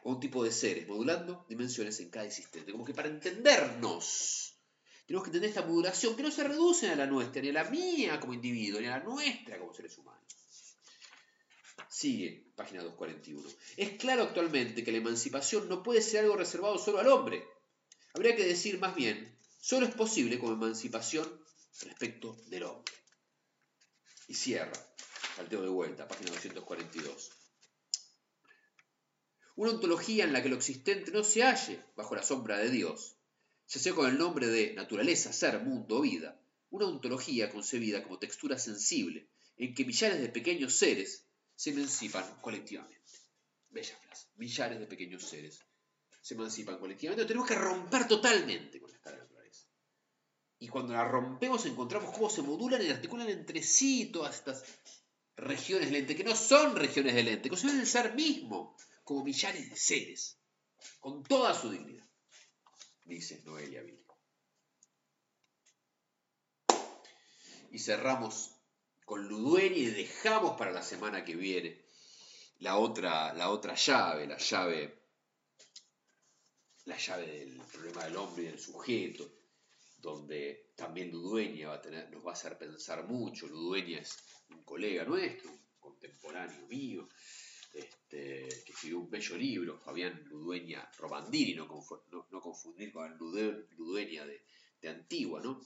o 0.03 0.11
un 0.11 0.19
tipo 0.19 0.43
de 0.43 0.51
seres, 0.51 0.89
modulando 0.89 1.47
dimensiones 1.49 2.01
en 2.01 2.11
cada 2.11 2.27
existente. 2.27 2.73
Como 2.73 2.85
que 2.85 2.93
para 2.93 3.09
entendernos, 3.09 4.59
tenemos 5.07 5.23
que 5.23 5.29
entender 5.29 5.51
esta 5.51 5.65
modulación 5.65 6.17
que 6.17 6.25
no 6.25 6.33
se 6.33 6.43
reduce 6.43 6.91
a 6.91 6.97
la 6.97 7.07
nuestra, 7.07 7.41
ni 7.41 7.51
a 7.51 7.53
la 7.53 7.71
mía 7.71 8.19
como 8.19 8.35
individuo, 8.35 8.81
ni 8.81 8.89
a 8.89 8.99
la 8.99 9.05
nuestra 9.05 9.61
como 9.61 9.73
seres 9.73 9.97
humanos. 9.97 10.25
Sigue, 11.89 12.51
página 12.57 12.83
241. 12.83 13.49
Es 13.77 13.91
claro 13.91 14.25
actualmente 14.25 14.83
que 14.83 14.91
la 14.91 14.99
emancipación 14.99 15.69
no 15.69 15.85
puede 15.85 16.03
ser 16.03 16.25
algo 16.25 16.35
reservado 16.35 16.79
solo 16.79 16.99
al 16.99 17.07
hombre. 17.07 17.47
Habría 18.13 18.35
que 18.35 18.45
decir 18.45 18.81
más 18.81 18.97
bien, 18.97 19.39
solo 19.61 19.87
es 19.87 19.95
posible 19.95 20.41
como 20.41 20.55
emancipación 20.55 21.29
respecto 21.83 22.37
del 22.47 22.65
hombre. 22.65 22.93
Y 24.27 24.35
cierra, 24.35 24.73
salteo 25.37 25.63
de 25.63 25.69
vuelta, 25.69 26.09
página 26.09 26.33
242. 26.33 27.39
Una 29.59 29.73
ontología 29.73 30.23
en 30.23 30.33
la 30.33 30.41
que 30.41 30.49
lo 30.49 30.55
existente 30.55 31.11
no 31.11 31.25
se 31.25 31.43
halle 31.43 31.83
bajo 31.97 32.15
la 32.15 32.23
sombra 32.23 32.59
de 32.59 32.71
Dios, 32.71 33.17
se 33.67 33.81
sea 33.81 33.93
con 33.93 34.09
el 34.09 34.17
nombre 34.17 34.47
de 34.47 34.73
naturaleza, 34.75 35.33
ser, 35.33 35.59
mundo, 35.65 36.01
vida. 36.01 36.41
Una 36.71 36.87
ontología 36.87 37.51
concebida 37.51 38.05
como 38.05 38.21
textura 38.21 38.57
sensible, 38.57 39.27
en 39.57 39.75
que 39.75 39.85
millares 39.85 40.21
de 40.21 40.29
pequeños 40.29 40.77
seres 40.77 41.25
se 41.57 41.71
emancipan 41.71 42.25
colectivamente. 42.41 43.11
Bella 43.71 43.97
frase. 43.97 44.29
Millares 44.37 44.79
de 44.79 44.87
pequeños 44.87 45.25
seres 45.25 45.59
se 46.21 46.35
emancipan 46.35 46.79
colectivamente. 46.79 47.27
Tenemos 47.27 47.49
que 47.49 47.57
romper 47.57 48.07
totalmente 48.07 48.79
con 48.79 48.93
la 48.93 48.97
escala 48.97 49.17
de 49.17 49.23
naturaleza. 49.25 49.67
Y 50.61 50.69
cuando 50.69 50.93
la 50.93 51.03
rompemos 51.03 51.67
encontramos 51.67 52.15
cómo 52.15 52.31
se 52.31 52.43
modulan 52.43 52.81
y 52.81 52.91
articulan 52.91 53.29
entre 53.29 53.65
sí 53.65 54.07
todas 54.13 54.37
estas 54.37 54.63
regiones 55.35 55.91
lente, 55.91 56.15
que 56.15 56.23
no 56.23 56.37
son 56.37 56.77
regiones 56.77 57.17
de 57.17 57.25
lente, 57.25 57.51
que 57.51 57.57
son 57.57 57.77
el 57.77 57.87
ser 57.89 58.15
mismo 58.15 58.77
como 59.09 59.25
millares 59.25 59.71
de 59.71 59.77
seres, 59.77 60.39
con 61.01 61.23
toda 61.23 61.55
su 61.55 61.71
dignidad, 61.71 62.07
dice 63.07 63.41
Noelia 63.43 63.81
Billy. 63.81 64.05
Y 67.71 67.79
cerramos 67.79 68.51
con 69.07 69.27
Ludueña 69.27 69.79
y 69.79 69.87
dejamos 69.87 70.59
para 70.59 70.73
la 70.73 70.83
semana 70.83 71.25
que 71.25 71.37
viene 71.37 71.83
la 72.59 72.77
otra, 72.77 73.33
la 73.33 73.49
otra 73.49 73.75
llave, 73.77 74.27
la 74.27 74.37
llave, 74.37 75.05
la 76.85 76.99
llave 76.99 77.27
del 77.27 77.63
problema 77.63 78.05
del 78.05 78.17
hombre 78.17 78.43
y 78.43 78.47
del 78.49 78.61
sujeto, 78.61 79.27
donde 79.97 80.75
también 80.77 81.11
Ludueña 81.11 81.69
va 81.69 81.77
a 81.77 82.11
nos 82.11 82.27
va 82.27 82.33
a 82.33 82.35
hacer 82.35 82.59
pensar 82.59 83.05
mucho. 83.05 83.49
Ludueña 83.49 84.01
es 84.01 84.19
un 84.51 84.63
colega 84.65 85.05
nuestro, 85.05 85.51
contemporáneo 85.81 86.67
mío, 86.67 87.09
este, 87.73 88.49
que 88.65 88.73
escribió 88.73 89.01
un 89.01 89.11
bello 89.11 89.37
libro, 89.37 89.79
Fabián 89.79 90.25
Ludueña 90.27 90.91
Robandini, 90.99 91.55
no, 91.55 91.69
confundir 91.69 92.93
con 92.93 93.17
Ludueña 93.19 94.27
de, 94.27 94.89
Antigua, 94.89 95.41
¿no? 95.43 95.61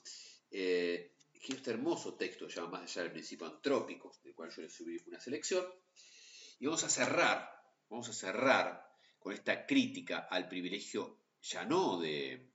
Eh, 0.51 1.15
que 1.43 1.55
este 1.55 1.71
hermoso 1.71 2.15
texto 2.15 2.49
se 2.49 2.57
llama 2.57 2.79
Más 2.79 2.83
allá 2.83 3.03
del 3.03 3.12
principio 3.12 3.47
antrópico, 3.47 4.12
del 4.23 4.35
cual 4.35 4.51
yo 4.51 4.62
le 4.62 4.71
subí 4.71 4.97
una 5.07 5.21
selección. 5.21 5.65
Y 6.61 6.67
vamos 6.67 6.85
a 6.85 6.88
cerrar, 6.88 7.51
vamos 7.91 8.09
a 8.09 8.12
cerrar 8.12 8.88
con 9.19 9.33
esta 9.33 9.67
crítica 9.67 10.29
al 10.31 10.49
privilegio 10.49 11.19
ya 11.43 11.65
no 11.65 12.01
de, 12.01 12.53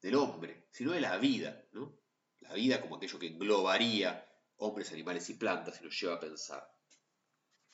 del 0.00 0.14
hombre, 0.16 0.66
sino 0.72 0.92
de 0.92 1.00
la 1.00 1.16
vida, 1.18 1.64
¿no? 1.72 1.98
La 2.40 2.52
vida 2.54 2.80
como 2.80 2.96
aquello 2.96 3.18
que 3.18 3.28
englobaría 3.28 4.28
hombres, 4.56 4.92
animales 4.92 5.30
y 5.30 5.34
plantas 5.34 5.80
y 5.80 5.84
nos 5.84 6.00
lleva 6.00 6.14
a 6.14 6.20
pensar 6.20 6.68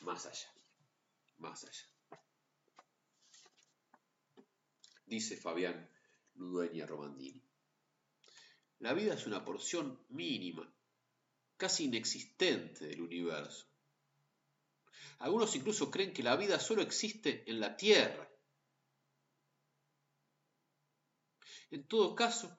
más 0.00 0.26
allá, 0.26 0.48
más 1.40 1.64
allá. 1.64 2.18
Dice 5.06 5.36
Fabián 5.36 5.90
Ludueña 6.34 6.86
Romandini. 6.86 7.42
La 8.78 8.94
vida 8.94 9.14
es 9.14 9.26
una 9.26 9.44
porción 9.44 9.98
mínima, 10.08 10.72
casi 11.56 11.84
inexistente 11.84 12.86
del 12.86 13.02
universo. 13.02 13.66
Algunos 15.18 15.54
incluso 15.56 15.90
creen 15.90 16.14
que 16.14 16.22
la 16.22 16.36
vida 16.36 16.58
solo 16.58 16.80
existe 16.80 17.44
en 17.50 17.60
la 17.60 17.76
Tierra 17.76 18.30
En 21.70 21.86
todo 21.86 22.14
caso, 22.16 22.56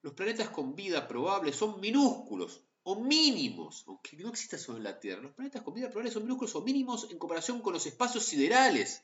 los 0.00 0.14
planetas 0.14 0.48
con 0.48 0.74
vida 0.74 1.06
probable 1.06 1.52
son 1.52 1.80
minúsculos 1.80 2.62
o 2.84 3.02
mínimos, 3.02 3.84
aunque 3.86 4.16
no 4.16 4.28
exista 4.28 4.58
solo 4.58 4.78
en 4.78 4.84
la 4.84 5.00
Tierra. 5.00 5.22
Los 5.22 5.32
planetas 5.32 5.62
con 5.62 5.74
vida 5.74 5.88
probable 5.88 6.12
son 6.12 6.22
minúsculos 6.24 6.54
o 6.54 6.62
mínimos 6.62 7.10
en 7.10 7.18
comparación 7.18 7.60
con 7.60 7.72
los 7.72 7.86
espacios 7.86 8.24
siderales 8.24 9.02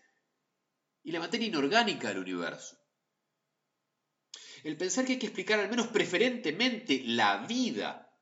y 1.03 1.13
la 1.13 1.21
materia 1.21 1.49
inorgánica 1.49 2.09
del 2.09 2.19
universo. 2.19 2.79
El 4.63 4.77
pensar 4.77 5.07
que 5.07 5.13
hay 5.13 5.19
que 5.19 5.27
explicar 5.27 5.59
al 5.59 5.71
menos 5.71 5.89
preferentemente 5.89 7.03
la 7.07 7.47
vida, 7.47 8.15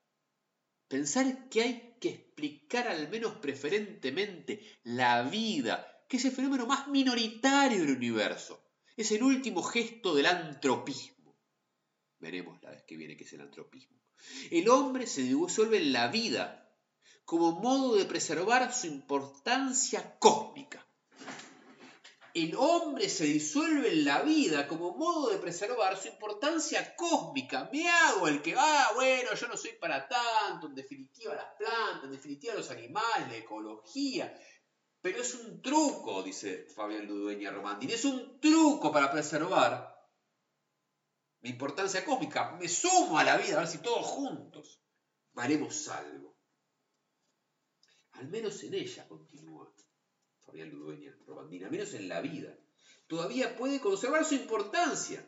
pensar 0.86 1.48
que 1.48 1.62
hay 1.62 1.96
que 2.00 2.10
explicar 2.10 2.86
al 2.86 3.08
menos 3.08 3.34
preferentemente 3.34 4.80
la 4.84 5.24
vida, 5.24 6.04
que 6.08 6.18
es 6.18 6.24
el 6.24 6.32
fenómeno 6.32 6.66
más 6.66 6.86
minoritario 6.86 7.80
del 7.80 7.96
universo, 7.96 8.62
es 8.96 9.10
el 9.10 9.24
último 9.24 9.64
gesto 9.64 10.14
del 10.14 10.26
antropismo. 10.26 11.36
Veremos 12.20 12.62
la 12.62 12.70
vez 12.70 12.84
que 12.84 12.96
viene 12.96 13.16
que 13.16 13.24
es 13.24 13.32
el 13.32 13.40
antropismo. 13.40 13.97
El 14.50 14.68
hombre 14.68 15.06
se 15.06 15.22
disuelve 15.22 15.78
en 15.78 15.92
la 15.92 16.08
vida 16.08 16.58
como 17.24 17.52
modo 17.52 17.96
de 17.96 18.06
preservar 18.06 18.72
su 18.72 18.86
importancia 18.86 20.18
cósmica. 20.18 20.84
El 22.32 22.54
hombre 22.56 23.08
se 23.08 23.24
disuelve 23.24 23.92
en 23.92 24.04
la 24.04 24.22
vida 24.22 24.68
como 24.68 24.96
modo 24.96 25.30
de 25.30 25.38
preservar 25.38 25.96
su 26.00 26.08
importancia 26.08 26.94
cósmica. 26.94 27.68
Me 27.72 27.88
hago 27.88 28.28
el 28.28 28.40
que, 28.40 28.54
ah, 28.56 28.92
bueno, 28.94 29.34
yo 29.34 29.48
no 29.48 29.56
soy 29.56 29.72
para 29.72 30.06
tanto, 30.06 30.68
en 30.68 30.74
definitiva 30.74 31.34
las 31.34 31.52
plantas, 31.58 32.04
en 32.04 32.12
definitiva 32.12 32.54
los 32.54 32.70
animales, 32.70 33.28
la 33.28 33.36
ecología. 33.36 34.38
Pero 35.00 35.20
es 35.20 35.34
un 35.34 35.60
truco, 35.60 36.22
dice 36.22 36.66
Fabián 36.74 37.06
Ludueña 37.06 37.50
Romandini, 37.50 37.92
es 37.92 38.04
un 38.04 38.40
truco 38.40 38.92
para 38.92 39.10
preservar 39.10 39.97
mi 41.48 41.52
importancia 41.52 42.04
cósmica, 42.04 42.52
me 42.60 42.68
sumo 42.68 43.18
a 43.18 43.24
la 43.24 43.38
vida, 43.38 43.56
a 43.56 43.60
ver 43.60 43.68
si 43.68 43.78
todos 43.78 44.06
juntos 44.06 44.82
haremos 45.34 45.88
algo. 45.88 46.36
Al 48.12 48.28
menos 48.28 48.62
en 48.64 48.74
ella, 48.74 49.08
continúa 49.08 49.72
Fabián 50.44 50.68
Ludueña 50.68 51.16
Robandina, 51.26 51.66
al 51.66 51.72
menos 51.72 51.94
en 51.94 52.06
la 52.06 52.20
vida, 52.20 52.54
todavía 53.06 53.56
puede 53.56 53.80
conservar 53.80 54.26
su 54.26 54.34
importancia, 54.34 55.26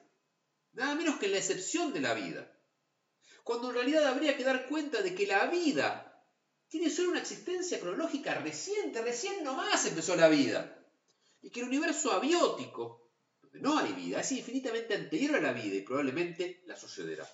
nada 0.72 0.94
menos 0.94 1.18
que 1.18 1.24
en 1.26 1.33
la 1.33 1.38
excepción 1.38 1.94
de 1.94 2.00
la 2.00 2.12
vida, 2.12 2.54
cuando 3.42 3.70
en 3.70 3.76
realidad 3.76 4.04
habría 4.06 4.37
que 4.37 4.44
dar 4.44 4.68
cuenta 4.68 5.00
de 5.00 5.14
que 5.14 5.26
la 5.26 5.46
vida 5.46 6.22
tiene 6.68 6.90
solo 6.90 7.12
una 7.12 7.20
existencia 7.20 7.80
cronológica 7.80 8.35
reciente, 8.35 9.00
recién 9.00 9.42
nomás 9.42 9.87
empezó 9.87 10.16
la 10.16 10.28
vida, 10.28 10.87
y 11.40 11.48
que 11.50 11.61
el 11.61 11.68
universo 11.68 12.12
abiótico 12.12 13.09
no 13.52 13.78
hay 13.78 13.92
vida, 13.92 14.20
es 14.20 14.32
infinitamente 14.32 14.94
anterior 14.94 15.36
a 15.36 15.40
la 15.40 15.52
vida 15.52 15.76
y 15.76 15.82
probablemente 15.82 16.62
la 16.66 16.76
sucederá. 16.76 17.28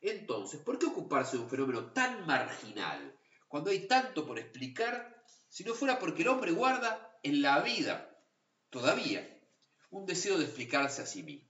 Entonces, 0.00 0.60
¿por 0.60 0.78
qué 0.78 0.86
ocuparse 0.86 1.36
de 1.36 1.42
un 1.42 1.50
fenómeno 1.50 1.92
tan 1.92 2.26
marginal 2.26 3.18
cuando 3.48 3.70
hay 3.70 3.86
tanto 3.86 4.26
por 4.26 4.38
explicar 4.38 5.24
si 5.48 5.64
no 5.64 5.74
fuera 5.74 5.98
porque 5.98 6.22
el 6.22 6.28
hombre 6.28 6.52
guarda 6.52 7.18
en 7.22 7.42
la 7.42 7.60
vida, 7.60 8.10
todavía, 8.70 9.26
un 9.90 10.06
deseo 10.06 10.38
de 10.38 10.44
explicarse 10.44 11.02
a 11.02 11.06
sí 11.06 11.22
mismo? 11.22 11.48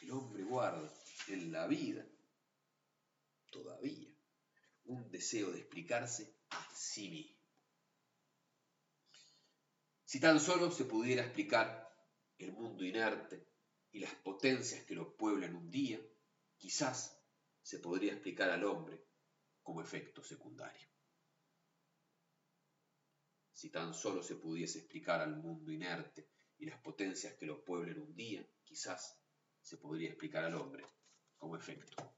El 0.00 0.10
hombre 0.10 0.42
guarda 0.42 0.92
en 1.28 1.50
la 1.50 1.66
vida, 1.66 2.04
todavía, 3.50 4.10
un 4.84 5.10
deseo 5.10 5.50
de 5.50 5.60
explicarse 5.60 6.36
a 6.50 6.68
sí 6.74 7.08
mismo. 7.08 7.33
Si 10.14 10.20
tan 10.20 10.38
solo 10.38 10.70
se 10.70 10.84
pudiera 10.84 11.24
explicar 11.24 11.92
el 12.38 12.52
mundo 12.52 12.84
inerte 12.84 13.48
y 13.90 13.98
las 13.98 14.14
potencias 14.14 14.84
que 14.84 14.94
lo 14.94 15.16
pueblan 15.16 15.56
un 15.56 15.68
día, 15.72 16.00
quizás 16.56 17.20
se 17.60 17.80
podría 17.80 18.12
explicar 18.12 18.48
al 18.48 18.62
hombre 18.62 19.08
como 19.60 19.82
efecto 19.82 20.22
secundario. 20.22 20.88
Si 23.52 23.70
tan 23.70 23.92
solo 23.92 24.22
se 24.22 24.36
pudiese 24.36 24.78
explicar 24.78 25.20
al 25.20 25.34
mundo 25.34 25.72
inerte 25.72 26.30
y 26.58 26.66
las 26.66 26.78
potencias 26.78 27.34
que 27.34 27.46
lo 27.46 27.64
pueblen 27.64 27.98
un 27.98 28.14
día, 28.14 28.48
quizás 28.62 29.20
se 29.60 29.78
podría 29.78 30.10
explicar 30.10 30.44
al 30.44 30.54
hombre 30.54 30.84
como 31.36 31.56
efecto 31.56 32.14